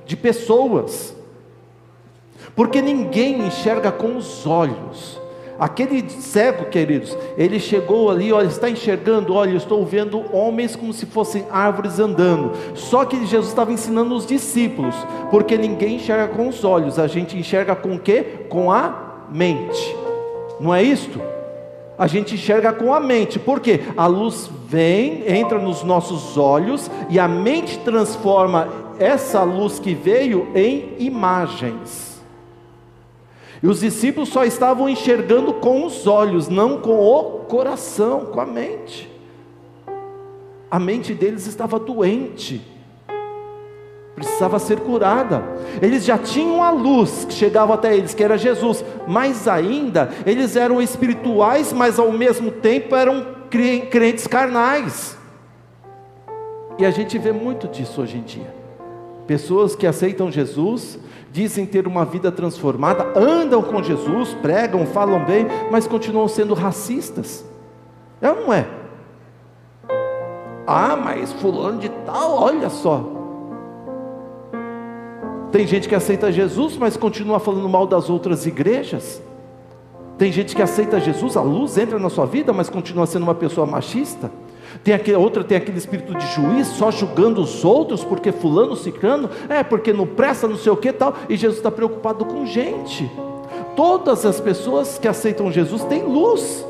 de 0.06 0.18
pessoas. 0.18 1.16
Porque 2.56 2.82
ninguém 2.82 3.46
enxerga 3.46 3.92
com 3.92 4.18
os 4.18 4.48
olhos, 4.48 5.20
Aquele 5.60 6.10
cego, 6.10 6.66
queridos, 6.66 7.18
ele 7.38 7.60
chegou 7.60 8.10
ali, 8.10 8.32
olha, 8.32 8.48
está 8.48 8.70
enxergando, 8.70 9.34
olha, 9.34 9.58
estou 9.58 9.86
vendo 9.86 10.24
homens 10.34 10.76
como 10.76 10.94
se 10.94 11.06
fossem 11.06 11.46
árvores 11.52 12.00
andando. 12.00 12.54
Só 12.76 13.04
que 13.04 13.26
Jesus 13.26 13.50
estava 13.50 13.74
ensinando 13.74 14.16
os 14.16 14.26
discípulos, 14.26 14.96
porque 15.30 15.58
ninguém 15.58 15.98
enxerga 15.98 16.30
com 16.30 16.48
os 16.48 16.64
olhos, 16.64 16.98
a 16.98 17.08
gente 17.08 17.38
enxerga 17.38 17.76
com 17.76 17.96
o 17.96 18.00
quê? 18.00 18.46
Com 18.48 18.72
a 18.72 19.26
mente. 19.30 19.96
Não 20.62 20.74
é 20.74 20.82
isto? 20.82 21.22
A 21.98 22.08
gente 22.08 22.36
enxerga 22.36 22.72
com 22.72 22.94
a 22.94 23.00
mente, 23.02 23.38
porque 23.38 23.82
a 23.98 24.08
luz 24.08 24.50
vem, 24.66 25.24
entra 25.28 25.60
nos 25.60 25.84
nossos 25.84 26.38
olhos 26.38 26.90
e 27.10 27.20
a 27.20 27.28
mente 27.28 27.78
transforma 27.80 28.70
essa 28.98 29.44
luz 29.44 29.80
que 29.80 29.94
veio 29.94 30.48
em 30.56 30.94
imagens. 31.00 32.09
E 33.62 33.68
os 33.68 33.82
discípulos 33.82 34.30
só 34.30 34.46
estavam 34.46 34.88
enxergando 34.88 35.54
com 35.54 35.86
os 35.86 36.08
olhos, 36.08 36.48
não 36.48 36.80
com 36.80 36.98
o 36.98 37.40
coração, 37.42 38.26
com 38.26 38.40
a 38.40 38.46
mente. 38.46 39.10
A 40.72 40.80
mente 40.80 41.14
deles 41.14 41.46
estava 41.46 41.78
doente, 41.80 42.62
precisava 44.16 44.60
ser 44.60 44.80
curada. 44.80 45.44
Eles 45.82 46.06
já 46.06 46.18
tinham 46.18 46.64
a 46.64 46.72
luz 46.72 47.26
que 47.26 47.34
chegava 47.34 47.74
até 47.74 47.96
eles, 47.96 48.14
que 48.14 48.24
era 48.24 48.38
Jesus, 48.38 48.86
mas 49.08 49.48
ainda 49.48 50.10
eles 50.26 50.56
eram 50.56 50.82
espirituais, 50.82 51.74
mas 51.74 52.00
ao 52.00 52.12
mesmo 52.12 52.52
tempo 52.52 52.96
eram 52.96 53.26
crentes 53.90 54.28
carnais. 54.28 55.18
E 56.78 56.86
a 56.86 56.92
gente 56.92 57.18
vê 57.18 57.34
muito 57.34 57.68
disso 57.68 58.02
hoje 58.02 58.18
em 58.18 58.22
dia. 58.22 58.59
Pessoas 59.30 59.76
que 59.76 59.86
aceitam 59.86 60.32
Jesus, 60.32 60.98
dizem 61.32 61.64
ter 61.64 61.86
uma 61.86 62.04
vida 62.04 62.32
transformada, 62.32 63.14
andam 63.16 63.62
com 63.62 63.84
Jesus, 63.84 64.34
pregam, 64.42 64.88
falam 64.88 65.24
bem, 65.24 65.46
mas 65.70 65.86
continuam 65.86 66.28
sendo 66.28 66.56
racistas. 66.56 67.46
É 68.20 68.32
ou 68.32 68.38
não 68.38 68.52
é? 68.52 68.68
Ah, 70.66 70.96
mas 70.96 71.32
fulano 71.32 71.78
de 71.78 71.90
tal, 72.08 72.42
olha 72.42 72.72
só. 72.72 73.06
Tem 75.52 75.68
gente 75.68 75.88
que 75.88 75.94
aceita 75.94 76.32
Jesus, 76.32 76.76
mas 76.76 76.98
continua 76.98 77.40
falando 77.40 77.70
mal 77.70 77.86
das 77.86 78.10
outras 78.10 78.48
igrejas. 78.48 79.22
Tem 80.18 80.32
gente 80.32 80.56
que 80.56 80.62
aceita 80.64 81.00
Jesus, 81.00 81.38
a 81.38 81.42
luz 81.44 81.78
entra 81.78 82.00
na 82.00 82.10
sua 82.10 82.26
vida, 82.26 82.52
mas 82.52 82.68
continua 82.68 83.06
sendo 83.06 83.22
uma 83.22 83.36
pessoa 83.36 83.68
machista. 83.68 84.32
Tem 84.84 84.94
aquele, 84.94 85.18
outra 85.18 85.44
tem 85.44 85.58
aquele 85.58 85.78
espírito 85.78 86.16
de 86.16 86.26
juiz, 86.28 86.68
só 86.68 86.92
julgando 86.92 87.42
os 87.42 87.64
outros, 87.66 88.04
porque 88.04 88.32
fulano, 88.32 88.76
ciclano, 88.76 89.30
é, 89.48 89.64
porque 89.64 89.92
não 89.92 90.06
presta, 90.06 90.48
não 90.48 90.58
sei 90.58 90.72
o 90.72 90.78
que 90.78 90.92
tal, 90.94 91.16
e 91.28 91.36
Jesus 91.36 91.58
está 91.58 91.72
preocupado 91.72 92.26
com 92.26 92.46
gente. 92.46 93.10
Todas 93.76 94.26
as 94.26 94.40
pessoas 94.40 94.98
que 94.98 95.08
aceitam 95.08 95.52
Jesus 95.52 95.84
têm 95.86 96.04
luz, 96.04 96.66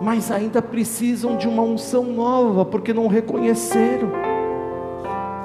mas 0.00 0.30
ainda 0.30 0.60
precisam 0.60 1.36
de 1.36 1.46
uma 1.46 1.62
unção 1.62 2.04
nova, 2.04 2.64
porque 2.64 2.92
não 2.92 3.06
reconheceram 3.06 4.10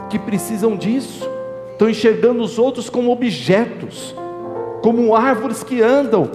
que 0.10 0.17
precisam 0.17 0.75
disso, 0.75 1.30
estão 1.71 1.89
enxergando 1.89 2.41
os 2.41 2.58
outros 2.58 2.89
como 2.89 3.12
objetos, 3.12 4.15
como 4.82 5.15
árvores 5.15 5.63
que 5.63 5.82
andam. 5.82 6.30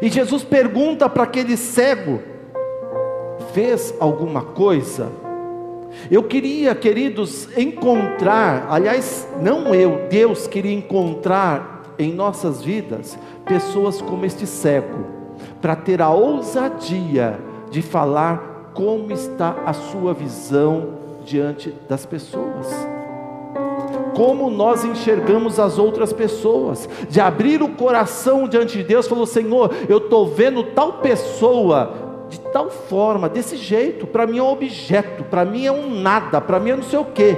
E 0.00 0.08
Jesus 0.08 0.42
pergunta 0.42 1.08
para 1.08 1.24
aquele 1.24 1.56
cego, 1.56 2.20
fez 3.52 3.94
alguma 3.98 4.42
coisa? 4.42 5.10
Eu 6.10 6.22
queria, 6.22 6.74
queridos, 6.74 7.48
encontrar, 7.56 8.66
aliás, 8.70 9.28
não 9.40 9.74
eu, 9.74 10.06
Deus 10.08 10.46
queria 10.46 10.72
encontrar 10.72 11.94
em 11.98 12.12
nossas 12.12 12.62
vidas 12.62 13.18
pessoas 13.44 14.00
como 14.00 14.24
este 14.24 14.46
cego, 14.46 15.04
para 15.60 15.76
ter 15.76 16.00
a 16.00 16.10
ousadia 16.10 17.38
de 17.70 17.82
falar 17.82 18.70
como 18.74 19.12
está 19.12 19.56
a 19.66 19.72
sua 19.72 20.14
visão 20.14 20.94
diante 21.24 21.74
das 21.88 22.06
pessoas. 22.06 22.68
Como 24.16 24.50
nós 24.50 24.84
enxergamos 24.84 25.58
as 25.58 25.78
outras 25.78 26.12
pessoas, 26.12 26.88
de 27.08 27.20
abrir 27.20 27.62
o 27.62 27.70
coração 27.70 28.46
diante 28.46 28.78
de 28.78 28.84
Deus, 28.84 29.06
falou: 29.06 29.26
Senhor, 29.26 29.70
eu 29.88 29.98
estou 29.98 30.26
vendo 30.26 30.62
tal 30.62 30.94
pessoa 30.94 32.11
de 32.32 32.40
tal 32.40 32.70
forma, 32.70 33.28
desse 33.28 33.58
jeito, 33.58 34.06
para 34.06 34.26
mim 34.26 34.38
é 34.38 34.42
um 34.42 34.48
objeto, 34.48 35.22
para 35.22 35.44
mim 35.44 35.66
é 35.66 35.70
um 35.70 36.00
nada, 36.00 36.40
para 36.40 36.58
mim 36.58 36.70
é 36.70 36.76
não 36.76 36.82
sei 36.82 36.98
o 36.98 37.04
quê. 37.04 37.36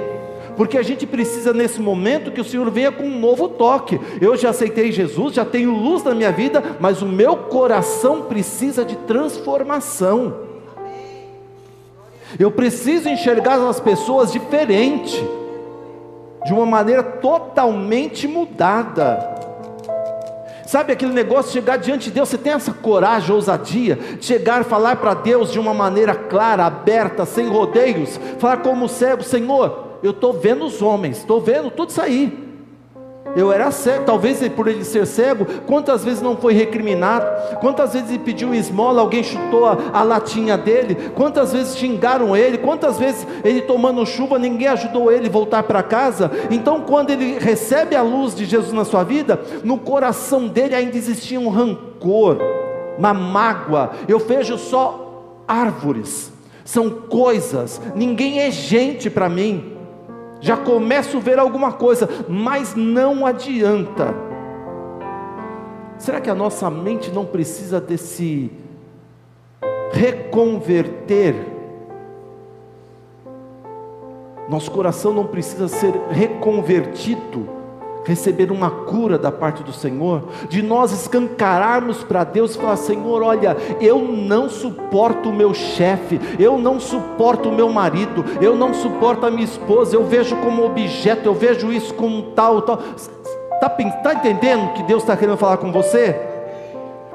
Porque 0.55 0.77
a 0.77 0.83
gente 0.83 1.05
precisa 1.05 1.51
nesse 1.51 1.81
momento 1.81 2.31
que 2.31 2.39
o 2.39 2.45
Senhor 2.45 2.71
venha 2.71 2.93
com 2.93 3.03
um 3.03 3.19
novo 3.19 3.49
toque. 3.49 3.99
Eu 4.21 4.37
já 4.37 4.51
aceitei 4.51 4.93
Jesus, 4.93 5.33
já 5.33 5.43
tenho 5.43 5.75
luz 5.75 6.01
na 6.01 6.15
minha 6.15 6.31
vida, 6.31 6.63
mas 6.79 7.01
o 7.01 7.05
meu 7.05 7.35
coração 7.35 8.21
precisa 8.21 8.85
de 8.85 8.95
transformação. 8.99 10.33
Eu 12.39 12.49
preciso 12.49 13.09
enxergar 13.09 13.59
as 13.67 13.81
pessoas 13.81 14.31
diferente, 14.31 15.21
de 16.45 16.53
uma 16.53 16.65
maneira 16.65 17.03
totalmente 17.03 18.29
mudada. 18.29 19.44
Sabe 20.65 20.93
aquele 20.93 21.13
negócio 21.13 21.51
de 21.51 21.53
chegar 21.53 21.77
diante 21.77 22.05
de 22.05 22.11
Deus, 22.11 22.29
você 22.29 22.37
tem 22.37 22.53
essa 22.53 22.73
coragem, 22.73 23.33
ousadia, 23.33 23.95
de 23.95 24.25
chegar 24.25 24.63
falar 24.63 24.95
para 24.95 25.13
Deus 25.13 25.51
de 25.51 25.59
uma 25.59 25.73
maneira 25.73 26.15
clara, 26.15 26.65
aberta, 26.65 27.25
sem 27.25 27.47
rodeios, 27.47 28.19
falar 28.39 28.57
como 28.57 28.89
cego, 28.89 29.23
Senhor, 29.23 29.99
eu 30.01 30.11
estou 30.11 30.33
vendo 30.33 30.65
os 30.65 30.81
homens, 30.81 31.17
estou 31.17 31.39
vendo 31.39 31.69
tudo 31.69 31.89
isso 31.89 32.01
aí, 32.01 32.44
eu 33.35 33.51
era 33.51 33.69
cego, 33.69 34.05
talvez 34.05 34.45
por 34.49 34.67
ele 34.67 34.83
ser 34.85 35.05
cego, 35.05 35.45
quantas 35.65 36.03
vezes 36.03 36.21
não 36.21 36.37
foi 36.37 36.53
recriminado, 36.53 37.25
quantas 37.59 37.93
vezes 37.93 38.09
ele 38.09 38.19
pediu 38.19 38.53
esmola, 38.53 39.01
alguém 39.01 39.23
chutou 39.23 39.65
a, 39.65 39.77
a 39.93 40.03
latinha 40.03 40.57
dele, 40.57 41.11
quantas 41.13 41.51
vezes 41.51 41.75
xingaram 41.75 42.35
ele, 42.35 42.57
quantas 42.57 42.97
vezes 42.97 43.27
ele 43.43 43.61
tomando 43.63 44.05
chuva, 44.05 44.39
ninguém 44.39 44.69
ajudou 44.69 45.11
ele 45.11 45.29
voltar 45.29 45.63
para 45.63 45.83
casa. 45.83 46.31
Então, 46.49 46.81
quando 46.81 47.09
ele 47.09 47.37
recebe 47.37 47.95
a 47.95 48.01
luz 48.01 48.33
de 48.33 48.45
Jesus 48.45 48.71
na 48.71 48.85
sua 48.85 49.03
vida, 49.03 49.39
no 49.63 49.77
coração 49.77 50.47
dele 50.47 50.73
ainda 50.73 50.95
existia 50.95 51.39
um 51.39 51.49
rancor, 51.49 52.37
uma 52.97 53.13
mágoa. 53.13 53.91
Eu 54.07 54.19
vejo 54.19 54.57
só 54.57 55.41
árvores, 55.45 56.31
são 56.63 56.89
coisas, 56.89 57.81
ninguém 57.93 58.39
é 58.39 58.49
gente 58.49 59.09
para 59.09 59.27
mim 59.27 59.74
já 60.45 60.55
começo 60.55 61.17
a 61.17 61.19
ver 61.19 61.39
alguma 61.39 61.71
coisa, 61.71 62.07
mas 62.29 62.75
não 62.75 63.25
adianta. 63.25 64.13
Será 65.97 66.21
que 66.21 66.29
a 66.29 66.35
nossa 66.35 66.69
mente 66.69 67.09
não 67.09 67.25
precisa 67.25 67.81
desse 67.81 68.51
reconverter? 69.91 71.33
Nosso 74.47 74.69
coração 74.69 75.11
não 75.11 75.25
precisa 75.25 75.67
ser 75.67 75.95
reconvertido 76.11 77.49
receber 78.05 78.51
uma 78.51 78.69
cura 78.69 79.17
da 79.17 79.31
parte 79.31 79.63
do 79.63 79.73
Senhor, 79.73 80.23
de 80.47 80.61
nós 80.61 80.91
escancararmos 80.91 82.03
para 82.03 82.23
Deus 82.23 82.55
e 82.55 82.57
falar: 82.57 82.77
Senhor, 82.77 83.21
olha, 83.21 83.57
eu 83.81 83.99
não 83.99 84.49
suporto 84.49 85.29
o 85.29 85.33
meu 85.33 85.53
chefe, 85.53 86.19
eu 86.39 86.57
não 86.57 86.79
suporto 86.79 87.49
o 87.49 87.53
meu 87.53 87.69
marido, 87.69 88.23
eu 88.41 88.55
não 88.55 88.73
suporto 88.73 89.25
a 89.25 89.31
minha 89.31 89.43
esposa, 89.45 89.95
eu 89.95 90.05
vejo 90.05 90.35
como 90.37 90.65
objeto, 90.65 91.25
eu 91.25 91.33
vejo 91.33 91.71
isso 91.71 91.93
como 91.95 92.21
tal, 92.31 92.61
tal. 92.61 92.79
Está 92.95 93.69
tá 93.69 94.13
entendendo 94.13 94.73
que 94.73 94.83
Deus 94.83 95.01
está 95.03 95.17
querendo 95.17 95.37
falar 95.37 95.57
com 95.57 95.71
você? 95.71 96.33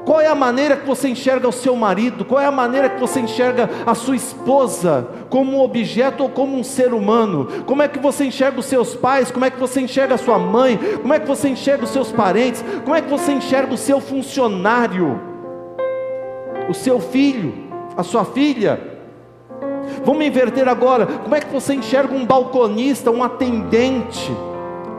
Qual 0.05 0.19
é 0.19 0.27
a 0.27 0.35
maneira 0.35 0.75
que 0.75 0.87
você 0.87 1.09
enxerga 1.09 1.47
o 1.47 1.51
seu 1.51 1.75
marido? 1.75 2.25
Qual 2.25 2.41
é 2.41 2.45
a 2.45 2.51
maneira 2.51 2.89
que 2.89 2.99
você 2.99 3.19
enxerga 3.19 3.69
a 3.85 3.93
sua 3.93 4.15
esposa? 4.15 5.07
Como 5.31 5.57
um 5.57 5.61
objeto 5.61 6.23
ou 6.23 6.29
como 6.29 6.57
um 6.57 6.63
ser 6.63 6.93
humano? 6.93 7.47
Como 7.65 7.81
é 7.81 7.87
que 7.87 7.97
você 7.97 8.25
enxerga 8.25 8.59
os 8.59 8.65
seus 8.65 8.93
pais? 8.93 9.31
Como 9.31 9.45
é 9.45 9.49
que 9.49 9.57
você 9.57 9.79
enxerga 9.79 10.15
a 10.15 10.17
sua 10.17 10.37
mãe? 10.37 10.77
Como 11.01 11.13
é 11.13 11.19
que 11.19 11.27
você 11.27 11.47
enxerga 11.47 11.85
os 11.85 11.89
seus 11.89 12.11
parentes? 12.11 12.63
Como 12.83 12.93
é 12.93 13.01
que 13.01 13.09
você 13.09 13.31
enxerga 13.31 13.73
o 13.73 13.77
seu 13.77 14.01
funcionário? 14.01 15.19
O 16.69 16.73
seu 16.73 16.99
filho? 16.99 17.53
A 17.95 18.03
sua 18.03 18.25
filha? 18.25 18.77
Vamos 20.03 20.25
inverter 20.25 20.67
agora. 20.67 21.05
Como 21.05 21.33
é 21.33 21.39
que 21.39 21.51
você 21.51 21.73
enxerga 21.73 22.13
um 22.13 22.25
balconista, 22.25 23.09
um 23.09 23.23
atendente? 23.23 24.31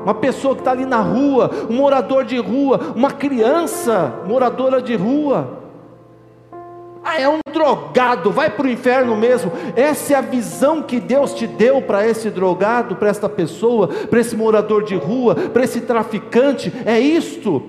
uma 0.03 0.14
pessoa 0.14 0.55
que 0.55 0.62
está 0.62 0.73
ali 0.73 0.85
na 0.85 1.01
rua, 1.01 1.49
um 1.71 1.77
morador 1.77 2.25
de 2.25 2.37
rua, 2.37 2.92
uma 2.97 3.12
criança 3.12 4.12
moradora 4.27 4.83
de 4.83 4.97
rua. 4.97 5.62
Ah, 7.05 7.21
é 7.21 7.29
um 7.29 7.41
drogado, 7.53 8.31
vai 8.31 8.49
para 8.49 8.67
o 8.67 8.71
inferno 8.71 9.17
mesmo. 9.17 9.51
Essa 9.75 10.15
é 10.15 10.17
a 10.17 10.21
visão 10.21 10.83
que 10.83 11.01
Deus 11.01 11.35
te 11.35 11.47
deu 11.47 11.83
para 11.83 12.07
esse 12.07 12.31
drogado, 12.31 12.97
para 12.97 13.09
esta 13.09 13.29
pessoa, 13.29 13.88
para 13.88 14.21
esse 14.21 14.37
morador 14.37 14.85
de 14.85 14.95
rua, 14.95 15.35
para 15.35 15.65
esse 15.65 15.81
traficante. 15.81 16.73
É 16.87 16.99
isto. 17.01 17.62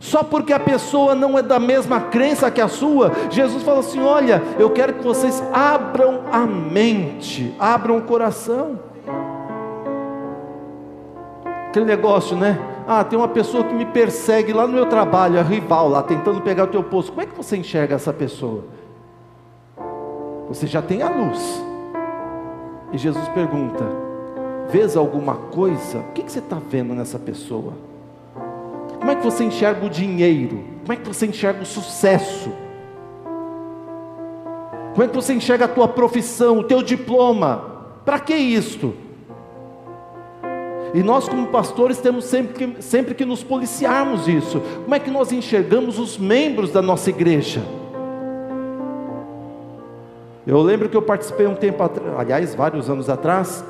Só 0.00 0.22
porque 0.22 0.52
a 0.52 0.60
pessoa 0.60 1.14
não 1.14 1.38
é 1.38 1.42
da 1.42 1.58
mesma 1.58 2.00
crença 2.00 2.50
que 2.50 2.60
a 2.60 2.68
sua, 2.68 3.12
Jesus 3.30 3.62
fala 3.62 3.80
assim: 3.80 4.00
olha, 4.00 4.42
eu 4.58 4.70
quero 4.70 4.94
que 4.94 5.04
vocês 5.04 5.42
abram 5.52 6.22
a 6.30 6.40
mente, 6.40 7.54
abram 7.58 7.98
o 7.98 8.02
coração. 8.02 8.78
Aquele 11.68 11.84
negócio, 11.84 12.36
né? 12.36 12.58
Ah, 12.90 13.04
tem 13.04 13.18
uma 13.18 13.28
pessoa 13.28 13.64
que 13.64 13.74
me 13.74 13.84
persegue 13.84 14.50
lá 14.50 14.66
no 14.66 14.72
meu 14.72 14.86
trabalho, 14.86 15.36
é 15.36 15.42
rival 15.42 15.90
lá, 15.90 16.02
tentando 16.02 16.40
pegar 16.40 16.64
o 16.64 16.68
teu 16.68 16.82
posto. 16.82 17.10
Como 17.10 17.20
é 17.20 17.26
que 17.26 17.36
você 17.36 17.54
enxerga 17.54 17.96
essa 17.96 18.14
pessoa? 18.14 18.64
Você 20.48 20.66
já 20.66 20.80
tem 20.80 21.02
a 21.02 21.10
luz. 21.10 21.62
E 22.90 22.96
Jesus 22.96 23.28
pergunta: 23.28 23.84
Vês 24.70 24.96
alguma 24.96 25.34
coisa? 25.34 25.98
O 25.98 26.12
que, 26.14 26.22
que 26.22 26.32
você 26.32 26.38
está 26.38 26.56
vendo 26.56 26.94
nessa 26.94 27.18
pessoa? 27.18 27.74
Como 28.98 29.10
é 29.10 29.16
que 29.16 29.22
você 29.22 29.44
enxerga 29.44 29.84
o 29.84 29.90
dinheiro? 29.90 30.64
Como 30.80 30.92
é 30.94 30.96
que 30.96 31.06
você 31.06 31.26
enxerga 31.26 31.64
o 31.64 31.66
sucesso? 31.66 32.50
Como 34.94 35.02
é 35.02 35.08
que 35.08 35.14
você 35.14 35.34
enxerga 35.34 35.66
a 35.66 35.68
tua 35.68 35.88
profissão, 35.88 36.60
o 36.60 36.64
teu 36.64 36.82
diploma? 36.82 37.84
Para 38.06 38.18
que 38.18 38.34
isto? 38.34 38.94
E 40.94 41.02
nós, 41.02 41.28
como 41.28 41.48
pastores, 41.48 41.98
temos 41.98 42.24
sempre 42.24 42.54
que, 42.54 42.82
sempre 42.82 43.14
que 43.14 43.24
nos 43.24 43.42
policiarmos 43.42 44.26
isso. 44.26 44.60
Como 44.82 44.94
é 44.94 44.98
que 44.98 45.10
nós 45.10 45.32
enxergamos 45.32 45.98
os 45.98 46.16
membros 46.16 46.70
da 46.70 46.80
nossa 46.80 47.10
igreja? 47.10 47.62
Eu 50.46 50.62
lembro 50.62 50.88
que 50.88 50.96
eu 50.96 51.02
participei 51.02 51.46
um 51.46 51.54
tempo 51.54 51.82
atrás, 51.82 52.18
aliás, 52.18 52.54
vários 52.54 52.88
anos 52.88 53.10
atrás, 53.10 53.62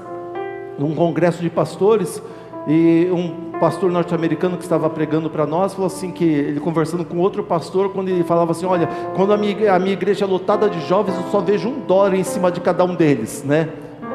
num 0.78 0.94
congresso 0.94 1.42
de 1.42 1.50
pastores, 1.50 2.22
e 2.68 3.08
um 3.10 3.58
pastor 3.58 3.90
norte-americano 3.90 4.56
que 4.56 4.62
estava 4.62 4.88
pregando 4.88 5.28
para 5.28 5.44
nós 5.44 5.74
falou 5.74 5.86
assim 5.86 6.12
que 6.12 6.22
ele 6.22 6.60
conversando 6.60 7.04
com 7.04 7.18
outro 7.18 7.42
pastor, 7.42 7.88
quando 7.88 8.10
ele 8.10 8.22
falava 8.22 8.52
assim, 8.52 8.66
olha, 8.66 8.88
quando 9.16 9.32
a 9.32 9.36
minha, 9.36 9.74
a 9.74 9.78
minha 9.80 9.92
igreja 9.92 10.24
é 10.24 10.28
lotada 10.28 10.70
de 10.70 10.80
jovens, 10.86 11.16
eu 11.16 11.30
só 11.30 11.40
vejo 11.40 11.68
um 11.68 11.80
dólar 11.80 12.14
em 12.14 12.22
cima 12.22 12.52
de 12.52 12.60
cada 12.60 12.84
um 12.84 12.94
deles, 12.94 13.42
né? 13.42 13.70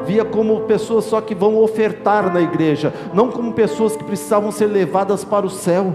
Via 0.06 0.24
como 0.24 0.62
pessoas 0.62 1.04
só 1.04 1.20
que 1.20 1.34
vão 1.34 1.58
ofertar 1.58 2.32
na 2.32 2.40
igreja, 2.40 2.92
não 3.12 3.30
como 3.30 3.52
pessoas 3.52 3.96
que 3.96 4.04
precisavam 4.04 4.50
ser 4.50 4.66
levadas 4.66 5.24
para 5.24 5.46
o 5.46 5.50
céu. 5.50 5.94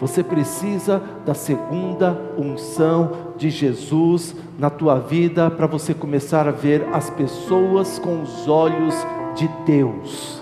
Você 0.00 0.24
precisa 0.24 1.00
da 1.24 1.32
segunda 1.32 2.20
unção 2.36 3.12
de 3.36 3.50
Jesus 3.50 4.34
na 4.58 4.68
tua 4.68 4.98
vida 4.98 5.48
para 5.48 5.68
você 5.68 5.94
começar 5.94 6.48
a 6.48 6.50
ver 6.50 6.88
as 6.92 7.08
pessoas 7.08 8.00
com 8.00 8.20
os 8.20 8.48
olhos 8.48 8.96
de 9.36 9.48
Deus. 9.64 10.41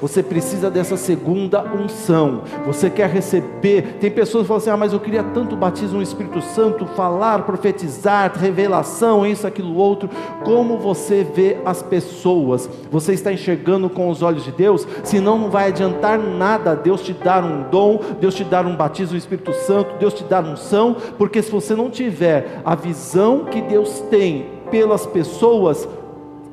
Você 0.00 0.22
precisa 0.22 0.70
dessa 0.70 0.96
segunda 0.96 1.62
unção. 1.62 2.42
Você 2.66 2.88
quer 2.90 3.08
receber. 3.08 3.98
Tem 4.00 4.10
pessoas 4.10 4.42
que 4.42 4.48
falam 4.48 4.60
assim: 4.60 4.70
ah, 4.70 4.76
mas 4.76 4.92
eu 4.92 5.00
queria 5.00 5.22
tanto 5.22 5.56
batismo 5.56 5.96
no 5.96 6.02
Espírito 6.02 6.40
Santo, 6.40 6.86
falar, 6.86 7.42
profetizar, 7.42 8.32
revelação, 8.36 9.26
isso, 9.26 9.46
aquilo, 9.46 9.74
outro. 9.74 10.08
Como 10.44 10.78
você 10.78 11.24
vê 11.24 11.58
as 11.64 11.82
pessoas? 11.82 12.68
Você 12.90 13.12
está 13.12 13.32
enxergando 13.32 13.90
com 13.90 14.08
os 14.08 14.22
olhos 14.22 14.44
de 14.44 14.52
Deus? 14.52 14.86
Senão 15.02 15.38
não 15.38 15.50
vai 15.50 15.68
adiantar 15.68 16.18
nada 16.18 16.74
Deus 16.74 17.02
te 17.02 17.12
dar 17.12 17.44
um 17.44 17.68
dom, 17.70 18.00
Deus 18.20 18.34
te 18.34 18.44
dar 18.44 18.66
um 18.66 18.76
batismo 18.76 19.12
no 19.12 19.18
Espírito 19.18 19.52
Santo, 19.52 19.98
Deus 19.98 20.14
te 20.14 20.24
dar 20.24 20.44
unção, 20.44 20.96
porque 21.16 21.42
se 21.42 21.50
você 21.50 21.74
não 21.74 21.90
tiver 21.90 22.60
a 22.64 22.74
visão 22.74 23.44
que 23.44 23.60
Deus 23.60 24.00
tem 24.10 24.46
pelas 24.70 25.06
pessoas, 25.06 25.88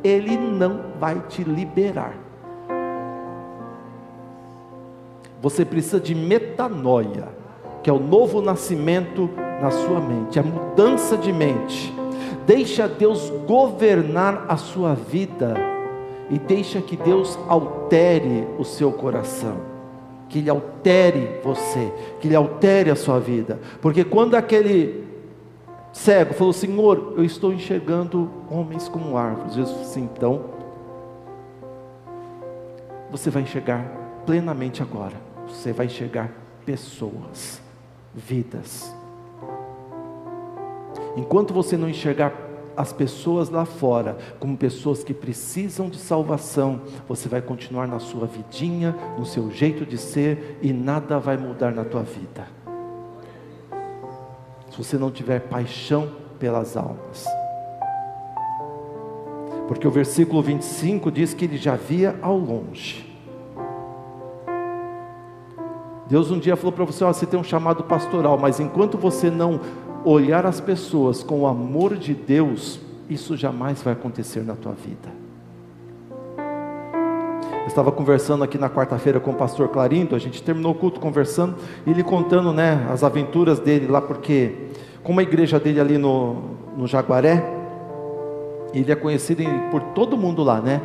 Ele 0.04 0.38
não 0.38 0.82
vai 1.00 1.22
te 1.28 1.44
liberar. 1.44 2.25
Você 5.46 5.64
precisa 5.64 6.00
de 6.00 6.16
metanoia, 6.16 7.28
que 7.84 7.90
é 7.92 7.94
o 7.94 8.00
novo 8.00 8.42
nascimento 8.42 9.30
na 9.62 9.70
sua 9.70 10.00
mente, 10.00 10.40
a 10.40 10.44
mudança 10.44 11.16
de 11.16 11.32
mente. 11.32 11.94
Deixa 12.48 12.88
Deus 12.88 13.32
governar 13.46 14.46
a 14.50 14.58
sua 14.58 14.96
vida 14.96 15.54
e 16.32 16.40
deixa 16.40 16.82
que 16.82 16.98
Deus 16.98 17.38
altere 17.48 18.48
o 18.58 18.64
seu 18.64 18.92
coração. 18.92 19.58
Que 20.30 20.40
Ele 20.40 20.50
altere 20.50 21.40
você, 21.44 21.94
que 22.20 22.28
Ele 22.28 22.36
altere 22.36 22.90
a 22.90 22.96
sua 22.96 23.20
vida. 23.20 23.60
Porque 23.84 24.04
quando 24.04 24.34
aquele 24.34 25.04
cego 25.94 26.34
falou: 26.34 26.54
Senhor, 26.54 27.14
eu 27.18 27.24
estou 27.24 27.54
enxergando 27.54 28.32
homens 28.50 28.88
como 28.88 29.16
árvores. 29.16 29.54
Jesus 29.54 29.78
disse: 29.82 30.00
então, 30.00 30.42
você 33.12 33.30
vai 33.30 33.44
enxergar 33.44 33.86
plenamente 34.26 34.82
agora 34.82 35.25
você 35.56 35.72
vai 35.72 35.86
enxergar 35.86 36.32
pessoas, 36.66 37.62
vidas. 38.14 38.94
Enquanto 41.16 41.54
você 41.54 41.78
não 41.78 41.90
enxergar 41.90 42.34
as 42.76 42.92
pessoas 42.92 43.50
lá 43.50 43.64
fora 43.64 44.18
como 44.38 44.58
pessoas 44.58 45.04
que 45.04 45.14
precisam 45.14 45.90
de 45.90 45.98
salvação, 45.98 46.82
você 47.08 47.30
vai 47.30 47.42
continuar 47.42 47.88
na 47.88 48.00
sua 48.00 48.28
vidinha, 48.28 48.96
no 49.18 49.26
seu 49.26 49.50
jeito 49.50 49.86
de 49.86 49.98
ser 49.98 50.60
e 50.62 50.74
nada 50.74 51.18
vai 51.20 51.38
mudar 51.38 51.74
na 51.74 51.86
tua 51.86 52.04
vida. 52.04 52.48
Se 54.70 54.78
você 54.78 54.98
não 54.98 55.10
tiver 55.10 55.40
paixão 55.40 56.12
pelas 56.38 56.76
almas. 56.76 57.26
Porque 59.70 59.88
o 59.88 59.92
versículo 59.92 60.42
25 60.42 61.10
diz 61.10 61.34
que 61.34 61.46
ele 61.46 61.58
já 61.58 61.76
via 61.76 62.20
ao 62.22 62.38
longe 62.38 63.15
Deus 66.08 66.30
um 66.30 66.40
dia 66.40 66.56
falou 66.56 66.72
para 66.72 66.86
você: 66.86 67.04
ó, 67.04 67.12
você 67.12 67.26
tem 67.26 67.40
um 67.40 67.44
chamado 67.44 67.84
pastoral, 67.84 68.38
mas 68.38 68.60
enquanto 68.60 68.98
você 68.98 69.30
não 69.30 69.60
olhar 70.04 70.46
as 70.46 70.60
pessoas 70.60 71.24
com 71.24 71.42
o 71.42 71.48
amor 71.48 71.98
de 71.98 72.14
Deus, 72.14 72.80
isso 73.10 73.36
jamais 73.36 73.82
vai 73.82 73.94
acontecer 73.94 74.44
na 74.44 74.56
tua 74.56 74.74
vida. 74.74 75.26
Eu 76.38 77.68
estava 77.68 77.92
conversando 77.92 78.44
aqui 78.44 78.60
na 78.60 78.70
quarta-feira 78.70 79.20
com 79.20 79.32
o 79.32 79.34
pastor 79.34 79.70
Clarindo, 79.70 80.16
a 80.16 80.20
gente 80.20 80.44
terminou 80.44 80.72
o 80.72 80.76
culto 80.76 81.00
conversando, 81.00 81.56
e 81.86 81.90
ele 81.90 82.04
contando 82.04 82.54
né, 82.54 82.88
as 82.92 83.04
aventuras 83.04 83.58
dele 83.58 83.88
lá, 83.88 84.00
porque 84.00 84.54
como 85.04 85.20
a 85.20 85.24
igreja 85.24 85.60
dele 85.60 85.80
ali 85.80 85.98
no, 85.98 86.44
no 86.78 86.86
Jaguaré, 86.86 87.44
ele 88.72 88.92
é 88.92 88.96
conhecido 88.96 89.44
por 89.72 89.82
todo 89.82 90.16
mundo 90.16 90.44
lá, 90.44 90.62
né? 90.62 90.82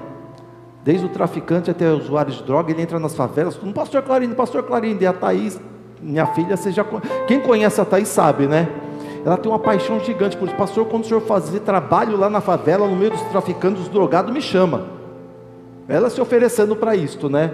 Desde 0.83 1.05
o 1.05 1.09
traficante 1.09 1.71
até 1.71 1.90
o 1.90 1.99
usuário 1.99 2.33
de 2.33 2.43
droga, 2.43 2.73
ele 2.73 2.81
entra 2.81 2.99
nas 2.99 3.14
favelas, 3.14 3.61
um 3.62 3.73
pastor 3.73 4.03
Clarindo, 4.03 4.35
pastor 4.35 4.62
Clarindo, 4.62 5.03
e 5.03 5.07
a 5.07 5.12
Thaís, 5.12 5.61
minha 6.01 6.27
filha, 6.27 6.57
você 6.57 6.73
já, 6.73 6.85
quem 7.27 7.40
conhece 7.40 7.81
a 7.81 7.85
Thaís 7.85 8.09
sabe, 8.09 8.47
né? 8.47 8.69
Ela 9.25 9.37
tem 9.37 9.53
uma 9.53 9.59
paixão 9.59 10.01
gigante 10.01 10.37
por 10.37 10.49
isso. 10.49 10.57
Pastor, 10.57 10.87
quando 10.87 11.05
o 11.05 11.07
senhor 11.07 11.21
fazer 11.21 11.61
trabalho 11.61 12.16
lá 12.16 12.31
na 12.31 12.40
favela, 12.40 12.88
no 12.88 12.97
meio 12.97 13.11
dos 13.11 13.21
traficantes, 13.23 13.83
dos 13.83 13.93
drogados, 13.93 14.33
me 14.33 14.40
chama. 14.40 14.87
Ela 15.87 16.09
se 16.09 16.21
oferecendo 16.21 16.75
para 16.75 16.97
isto, 16.97 17.29
né? 17.29 17.53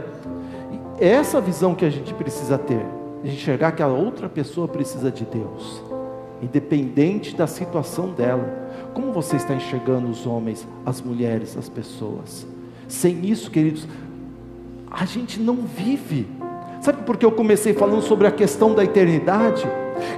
É 1.00 1.08
essa 1.08 1.40
visão 1.40 1.74
que 1.74 1.84
a 1.84 1.90
gente 1.90 2.14
precisa 2.14 2.56
ter, 2.56 2.86
de 3.24 3.30
enxergar 3.30 3.72
que 3.72 3.82
a 3.82 3.88
outra 3.88 4.28
pessoa 4.28 4.68
precisa 4.68 5.10
de 5.10 5.24
Deus, 5.24 5.82
independente 6.40 7.34
da 7.34 7.48
situação 7.48 8.10
dela. 8.10 8.48
Como 8.94 9.12
você 9.12 9.36
está 9.36 9.52
enxergando 9.52 10.08
os 10.08 10.26
homens, 10.26 10.66
as 10.86 11.02
mulheres, 11.02 11.56
as 11.56 11.68
pessoas? 11.68 12.46
Sem 12.88 13.26
isso, 13.26 13.50
queridos, 13.50 13.86
a 14.90 15.04
gente 15.04 15.40
não 15.40 15.56
vive. 15.56 16.26
Sabe 16.80 17.02
por 17.02 17.16
que 17.16 17.26
eu 17.26 17.32
comecei 17.32 17.72
falando 17.74 18.02
sobre 18.02 18.26
a 18.26 18.30
questão 18.30 18.74
da 18.74 18.84
eternidade? 18.84 19.66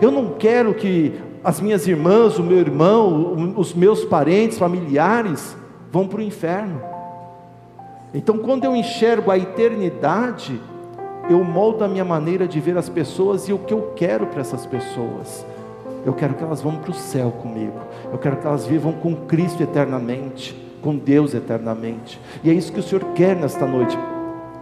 Eu 0.02 0.10
não 0.10 0.34
quero 0.34 0.74
que 0.74 1.14
as 1.42 1.60
minhas 1.60 1.86
irmãs, 1.86 2.38
o 2.38 2.42
meu 2.42 2.58
irmão, 2.58 3.54
os 3.56 3.72
meus 3.74 4.04
parentes, 4.04 4.58
familiares 4.58 5.56
vão 5.90 6.06
para 6.06 6.18
o 6.18 6.22
inferno. 6.22 6.80
Então, 8.12 8.38
quando 8.38 8.64
eu 8.64 8.74
enxergo 8.74 9.30
a 9.30 9.38
eternidade, 9.38 10.60
eu 11.28 11.44
moldo 11.44 11.84
a 11.84 11.88
minha 11.88 12.04
maneira 12.04 12.48
de 12.48 12.58
ver 12.58 12.76
as 12.76 12.88
pessoas 12.88 13.48
e 13.48 13.52
o 13.52 13.58
que 13.58 13.72
eu 13.72 13.92
quero 13.94 14.26
para 14.26 14.40
essas 14.40 14.64
pessoas. 14.64 15.44
Eu 16.04 16.12
quero 16.14 16.34
que 16.34 16.42
elas 16.42 16.62
vão 16.62 16.76
para 16.76 16.90
o 16.90 16.94
céu 16.94 17.30
comigo. 17.30 17.78
Eu 18.10 18.18
quero 18.18 18.36
que 18.36 18.46
elas 18.46 18.66
vivam 18.66 18.92
com 18.92 19.14
Cristo 19.14 19.62
eternamente, 19.62 20.56
com 20.78 20.96
Deus 20.96 21.34
eternamente. 21.34 22.20
E 22.42 22.50
é 22.50 22.52
isso 22.52 22.72
que 22.72 22.80
o 22.80 22.82
Senhor 22.82 23.04
quer 23.14 23.36
nesta 23.36 23.66
noite 23.66 23.96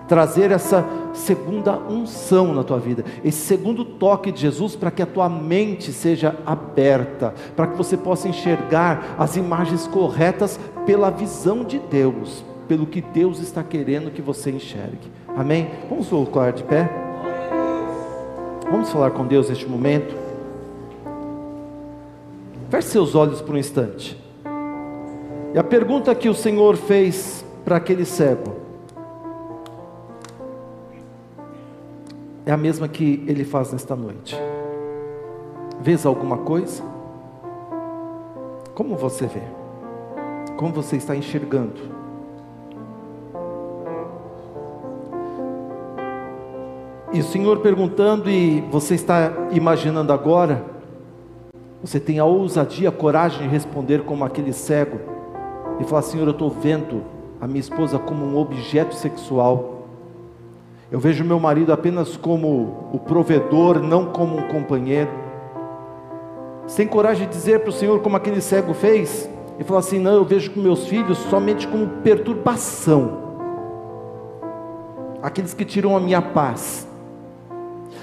trazer 0.07 0.51
essa 0.51 0.85
segunda 1.13 1.79
unção 1.79 2.55
na 2.55 2.63
tua 2.63 2.79
vida, 2.79 3.05
esse 3.25 3.39
segundo 3.39 3.85
toque 3.85 4.31
de 4.31 4.41
Jesus 4.41 4.77
para 4.77 4.91
que 4.91 5.03
a 5.03 5.07
tua 5.07 5.29
mente 5.29 5.93
seja 5.93 6.37
aberta, 6.45 7.35
para 7.55 7.67
que 7.67 7.77
você 7.77 7.97
possa 7.97 8.29
enxergar 8.29 9.17
as 9.19 9.37
imagens 9.37 9.87
corretas 9.87 10.61
pela 10.85 11.11
visão 11.11 11.65
de 11.65 11.79
Deus, 11.79 12.45
pelo 12.69 12.87
que 12.87 13.01
Deus 13.01 13.41
está 13.41 13.63
querendo 13.63 14.11
que 14.11 14.23
você 14.23 14.51
enxergue. 14.51 15.11
Amém? 15.29 15.71
Vamos 15.89 16.09
colocar 16.09 16.53
de 16.53 16.63
pé? 16.63 16.89
Vamos 18.71 18.91
falar 18.91 19.11
com 19.11 19.27
Deus 19.27 19.49
neste 19.49 19.67
momento. 19.67 20.15
Feche 22.69 22.89
seus 22.89 23.15
olhos 23.15 23.41
por 23.41 23.55
um 23.55 23.59
instante. 23.59 24.26
E 25.57 25.59
a 25.59 25.64
pergunta 25.64 26.14
que 26.14 26.29
o 26.29 26.35
Senhor 26.35 26.77
fez 26.77 27.42
para 27.64 27.77
aquele 27.77 28.05
cego 28.05 28.57
é 32.45 32.53
a 32.53 32.59
mesma 32.59 32.87
que 32.87 33.25
ele 33.27 33.42
faz 33.42 33.73
nesta 33.73 33.97
noite. 33.97 34.37
Vês 35.81 36.05
alguma 36.05 36.37
coisa? 36.37 36.83
Como 38.75 38.97
você 38.97 39.27
vê? 39.27 39.40
Como 40.59 40.75
você 40.75 40.97
está 40.97 41.16
enxergando? 41.16 41.81
E 47.14 47.21
o 47.21 47.25
Senhor 47.25 47.61
perguntando, 47.61 48.29
e 48.29 48.61
você 48.71 48.95
está 48.95 49.33
imaginando 49.53 50.12
agora, 50.12 50.62
você 51.81 51.99
tem 51.99 52.19
a 52.19 52.27
ousadia, 52.27 52.90
a 52.90 52.92
coragem 52.92 53.45
de 53.45 53.49
responder 53.49 54.03
como 54.03 54.23
aquele 54.23 54.53
cego, 54.53 55.16
e 55.81 55.85
falar: 55.85 56.03
Senhor, 56.03 56.27
eu 56.27 56.33
estou 56.33 56.51
vendo 56.51 57.03
a 57.41 57.47
minha 57.47 57.61
esposa 57.61 57.99
como 57.99 58.25
um 58.25 58.37
objeto 58.39 58.95
sexual 58.95 59.77
eu 60.91 61.01
vejo 61.01 61.25
meu 61.25 61.41
marido 61.41 61.73
apenas 61.73 62.17
como 62.17 62.91
o 62.93 62.99
provedor, 62.99 63.81
não 63.81 64.07
como 64.07 64.37
um 64.37 64.47
companheiro. 64.47 65.11
Sem 66.67 66.87
coragem 66.87 67.27
de 67.27 67.33
dizer 67.33 67.61
para 67.61 67.71
o 67.71 67.73
Senhor, 67.73 68.01
como 68.01 68.17
aquele 68.17 68.41
cego 68.41 68.73
fez, 68.73 69.29
e 69.59 69.65
falar 69.65 69.81
assim: 69.81 69.99
Não, 69.99 70.15
eu 70.15 70.25
vejo 70.25 70.53
meus 70.57 70.87
filhos 70.87 71.19
somente 71.19 71.67
como 71.67 71.89
perturbação, 72.05 73.19
aqueles 75.21 75.55
que 75.55 75.65
tiram 75.65 75.97
a 75.97 76.01
minha 76.01 76.23
paz. 76.23 76.87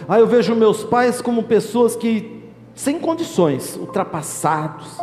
Ah, 0.07 0.19
eu 0.19 0.27
vejo 0.27 0.53
meus 0.53 0.83
pais 0.83 1.21
como 1.21 1.43
pessoas 1.43 1.95
que, 1.95 2.43
sem 2.75 2.99
condições, 2.99 3.77
ultrapassados. 3.77 4.97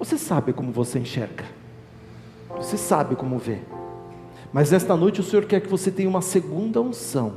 Você 0.00 0.16
sabe 0.16 0.54
como 0.54 0.72
você 0.72 0.98
enxerga, 0.98 1.44
você 2.56 2.78
sabe 2.78 3.14
como 3.14 3.38
vê. 3.38 3.58
Mas 4.50 4.72
esta 4.72 4.96
noite 4.96 5.20
o 5.20 5.22
Senhor 5.22 5.44
quer 5.44 5.60
que 5.60 5.68
você 5.68 5.90
tenha 5.90 6.08
uma 6.08 6.22
segunda 6.22 6.80
unção. 6.80 7.34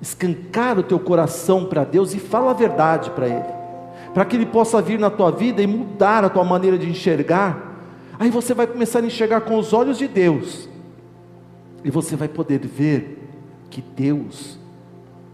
Escancar 0.00 0.78
o 0.78 0.82
teu 0.82 1.00
coração 1.00 1.64
para 1.64 1.84
Deus 1.84 2.14
e 2.14 2.18
fala 2.18 2.50
a 2.50 2.54
verdade 2.54 3.10
para 3.10 3.26
Ele. 3.26 3.56
Para 4.12 4.26
que 4.26 4.36
Ele 4.36 4.44
possa 4.44 4.82
vir 4.82 4.98
na 4.98 5.08
tua 5.08 5.30
vida 5.30 5.62
e 5.62 5.66
mudar 5.66 6.22
a 6.22 6.28
tua 6.28 6.44
maneira 6.44 6.78
de 6.78 6.88
enxergar. 6.88 7.80
Aí 8.18 8.30
você 8.30 8.52
vai 8.52 8.66
começar 8.66 8.98
a 9.00 9.06
enxergar 9.06 9.40
com 9.40 9.58
os 9.58 9.72
olhos 9.72 9.96
de 9.96 10.06
Deus. 10.06 10.68
E 11.82 11.90
você 11.90 12.14
vai 12.14 12.28
poder 12.28 12.60
ver 12.60 13.26
que 13.70 13.80
Deus 13.80 14.58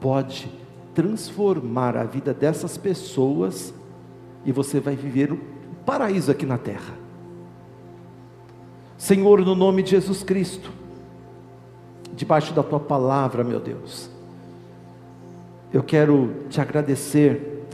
pode 0.01 0.49
transformar 0.95 1.97
a 1.97 2.05
vida 2.05 2.33
dessas 2.33 2.79
pessoas 2.79 3.75
e 4.45 4.53
você 4.53 4.79
vai 4.79 4.95
viver 4.95 5.33
um 5.33 5.39
paraíso 5.85 6.31
aqui 6.31 6.47
na 6.47 6.59
terra. 6.59 6.95
Senhor, 8.97 9.41
no 9.41 9.55
nome 9.55 9.83
de 9.83 9.91
Jesus 9.91 10.23
Cristo, 10.23 10.71
debaixo 12.15 12.53
da 12.53 12.63
tua 12.63 12.81
palavra, 12.81 13.43
meu 13.43 13.59
Deus. 13.59 14.09
Eu 15.73 15.83
quero 15.83 16.35
te 16.49 16.61
agradecer, 16.61 17.65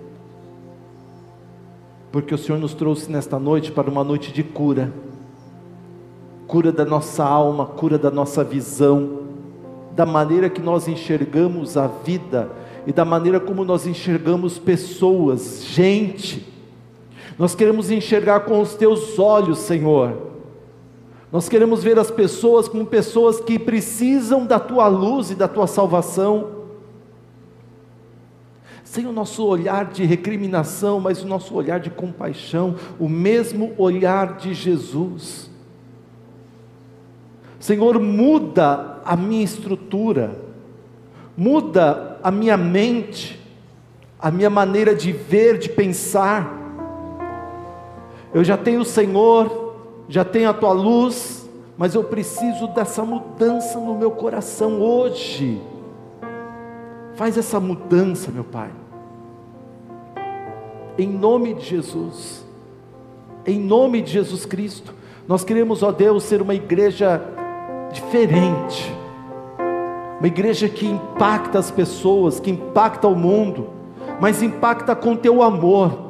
porque 2.11 2.35
o 2.35 2.39
Senhor 2.39 2.59
nos 2.59 2.75
trouxe 2.75 3.11
nesta 3.11 3.39
noite 3.39 3.73
para 3.73 3.91
uma 3.91 4.05
noite 4.05 4.33
de 4.33 4.43
cura 4.43 4.93
cura 6.49 6.73
da 6.73 6.85
nossa 6.85 7.23
alma, 7.23 7.67
cura 7.67 7.99
da 7.99 8.11
nossa 8.11 8.43
visão, 8.43 9.19
da 9.95 10.07
maneira 10.07 10.49
que 10.49 10.63
nós 10.63 10.89
enxergamos 10.89 11.77
a 11.77 11.87
vida 11.87 12.51
e 12.87 12.93
da 12.93 13.05
maneira 13.05 13.39
como 13.39 13.65
nós 13.65 13.87
enxergamos 13.87 14.59
pessoas, 14.59 15.63
gente. 15.63 16.58
Nós 17.39 17.55
queremos 17.55 17.91
enxergar 17.91 18.41
com 18.41 18.61
os 18.61 18.75
teus 18.75 19.19
olhos, 19.19 19.59
Senhor 19.59 20.29
nós 21.31 21.49
queremos 21.49 21.85
ver 21.85 21.99
as 21.99 22.11
pessoas 22.11 22.69
como 22.69 22.87
pessoas 22.87 23.39
que 23.39 23.59
precisam 23.59 24.47
da 24.47 24.59
tua 24.59 24.89
luz 24.89 25.31
e 25.31 25.35
da 25.35 25.47
tua 25.47 25.67
salvação. 25.67 26.57
Sem 28.83 29.07
o 29.07 29.13
nosso 29.13 29.45
olhar 29.45 29.85
de 29.85 30.07
recriminação, 30.07 30.99
mas 30.99 31.23
o 31.23 31.27
nosso 31.27 31.55
olhar 31.55 31.81
de 31.81 31.91
compaixão, 31.91 32.77
o 32.99 33.07
mesmo 33.09 33.75
olhar 33.77 34.39
de 34.39 34.55
Jesus. 34.55 35.51
Senhor, 37.61 38.01
muda 38.01 38.99
a 39.05 39.15
minha 39.15 39.45
estrutura, 39.45 40.41
muda 41.37 42.19
a 42.23 42.31
minha 42.31 42.57
mente, 42.57 43.39
a 44.19 44.31
minha 44.31 44.49
maneira 44.49 44.95
de 44.95 45.13
ver, 45.13 45.59
de 45.59 45.69
pensar. 45.69 46.58
Eu 48.33 48.45
já 48.45 48.57
tenho 48.57 48.81
o 48.81 48.85
Senhor 48.85 49.69
já 50.09 50.25
tenho 50.25 50.49
a 50.49 50.55
tua 50.55 50.73
luz, 50.73 51.49
mas 51.77 51.95
eu 51.95 52.03
preciso 52.03 52.67
dessa 52.69 53.05
mudança 53.05 53.79
no 53.79 53.95
meu 53.95 54.11
coração 54.11 54.81
hoje. 54.81 55.61
Faz 57.15 57.37
essa 57.37 57.61
mudança, 57.61 58.31
meu 58.31 58.45
Pai. 58.45 58.71
Em 60.97 61.09
nome 61.09 61.55
de 61.55 61.65
Jesus. 61.67 62.45
Em 63.47 63.61
nome 63.61 64.01
de 64.01 64.13
Jesus 64.13 64.47
Cristo. 64.47 64.95
Nós 65.27 65.45
queremos, 65.45 65.83
ó 65.83 65.93
Deus, 65.93 66.23
ser 66.23 66.41
uma 66.41 66.55
igreja 66.55 67.21
diferente. 67.93 68.91
Uma 70.19 70.27
igreja 70.27 70.69
que 70.69 70.87
impacta 70.87 71.59
as 71.59 71.71
pessoas, 71.71 72.41
que 72.41 72.51
impacta 72.51 73.07
o 73.07 73.15
mundo, 73.15 73.69
mas 74.21 74.43
impacta 74.43 74.97
com 74.97 75.15
teu 75.15 75.43
amor, 75.43 76.08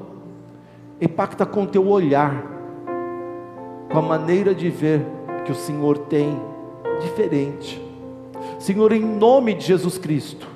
impacta 1.00 1.46
com 1.46 1.66
teu 1.66 1.86
olhar 1.88 2.58
com 3.90 3.98
a 3.98 4.02
maneira 4.02 4.54
de 4.54 4.68
ver 4.68 5.04
que 5.44 5.52
o 5.52 5.54
Senhor 5.54 5.98
tem 5.98 6.40
diferente. 7.00 7.82
Senhor, 8.58 8.92
em 8.92 9.00
nome 9.00 9.54
de 9.54 9.64
Jesus 9.64 9.96
Cristo, 9.98 10.46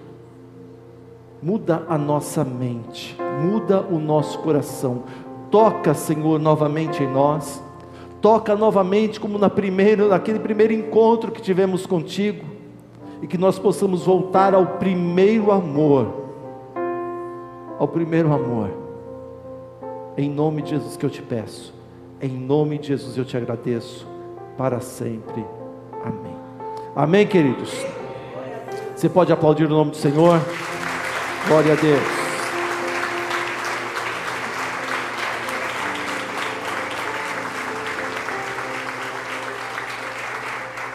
muda 1.43 1.85
a 1.89 1.97
nossa 1.97 2.45
mente, 2.45 3.17
muda 3.43 3.81
o 3.81 3.99
nosso 3.99 4.39
coração. 4.41 5.05
Toca, 5.51 5.95
Senhor, 5.95 6.39
novamente 6.39 7.03
em 7.03 7.11
nós. 7.11 7.63
Toca 8.21 8.55
novamente 8.55 9.19
como 9.19 9.39
na 9.39 9.51
primeira, 9.51 10.07
naquele 10.07 10.39
primeiro 10.39 10.73
encontro 10.73 11.33
que 11.33 11.43
tivemos 11.43 11.87
contigo 11.87 12.45
e 13.21 13.27
que 13.27 13.39
nós 13.39 13.59
possamos 13.59 14.05
voltar 14.05 14.55
ao 14.55 14.67
primeiro 14.67 15.51
amor. 15.51 16.07
Ao 17.79 17.89
primeiro 17.89 18.33
amor. 18.33 18.82
Em 20.17 20.29
nome 20.29 20.63
de 20.63 20.71
Jesus 20.71 20.97
que 20.97 21.07
eu 21.07 21.11
te 21.11 21.23
peço. 21.23 21.73
Em 22.21 22.29
nome 22.29 22.79
de 22.79 22.89
Jesus 22.89 23.17
eu 23.17 23.25
te 23.25 23.37
agradeço 23.37 24.07
para 24.57 24.81
sempre. 24.81 25.45
Amém. 26.05 26.37
Amém, 26.95 27.27
queridos. 27.27 27.73
Você 28.95 29.09
pode 29.09 29.33
aplaudir 29.33 29.65
o 29.65 29.69
nome 29.69 29.93
do 29.93 29.97
Senhor? 29.97 30.41
Glória 31.49 31.73
a 31.73 31.77
Deus. 31.77 32.23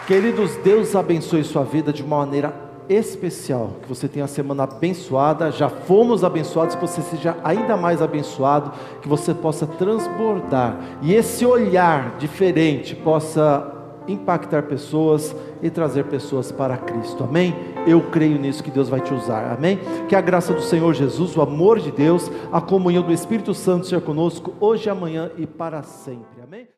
Queridos, 0.07 0.55
Deus 0.57 0.95
abençoe 0.95 1.43
sua 1.43 1.65
vida 1.65 1.91
de 1.91 2.01
uma 2.01 2.20
maneira 2.20 2.66
especial. 2.90 3.72
Que 3.82 3.90
você 3.90 4.08
tenha 4.08 4.24
uma 4.24 4.28
semana 4.28 4.64
abençoada. 4.64 5.52
Já 5.52 5.70
fomos 5.70 6.24
abençoados, 6.24 6.76
que 6.76 6.82
você 6.82 7.02
seja 7.02 7.38
ainda 7.44 7.76
mais 7.78 8.02
abençoado, 8.02 8.72
que 9.02 9.08
você 9.08 9.34
possa 9.34 9.66
transbordar 9.66 10.78
e 11.02 11.14
esse 11.14 11.46
olhar 11.46 12.18
diferente 12.18 12.96
possa 12.96 13.74
impactar 14.08 14.64
pessoas 14.64 15.36
e 15.62 15.70
trazer 15.70 16.06
pessoas 16.06 16.52
para 16.52 16.78
Cristo. 16.78 17.24
Amém? 17.24 17.54
Eu 17.86 18.02
creio 18.10 18.40
nisso 18.40 18.64
que 18.64 18.72
Deus 18.72 18.90
vai 18.90 19.02
te 19.02 19.14
usar. 19.14 19.52
Amém? 19.52 19.80
Que 20.08 20.16
a 20.16 20.22
graça 20.22 20.54
do 20.54 20.62
Senhor 20.62 20.94
Jesus, 20.94 21.36
o 21.36 21.42
amor 21.42 21.80
de 21.80 21.92
Deus, 21.92 22.32
a 22.52 22.62
comunhão 22.62 23.04
do 23.04 23.12
Espírito 23.12 23.54
Santo 23.54 23.86
seja 23.86 24.02
conosco 24.02 24.54
hoje, 24.60 24.90
amanhã 24.90 25.32
e 25.38 25.46
para 25.46 25.84
sempre. 25.84 26.42
Amém? 26.42 26.68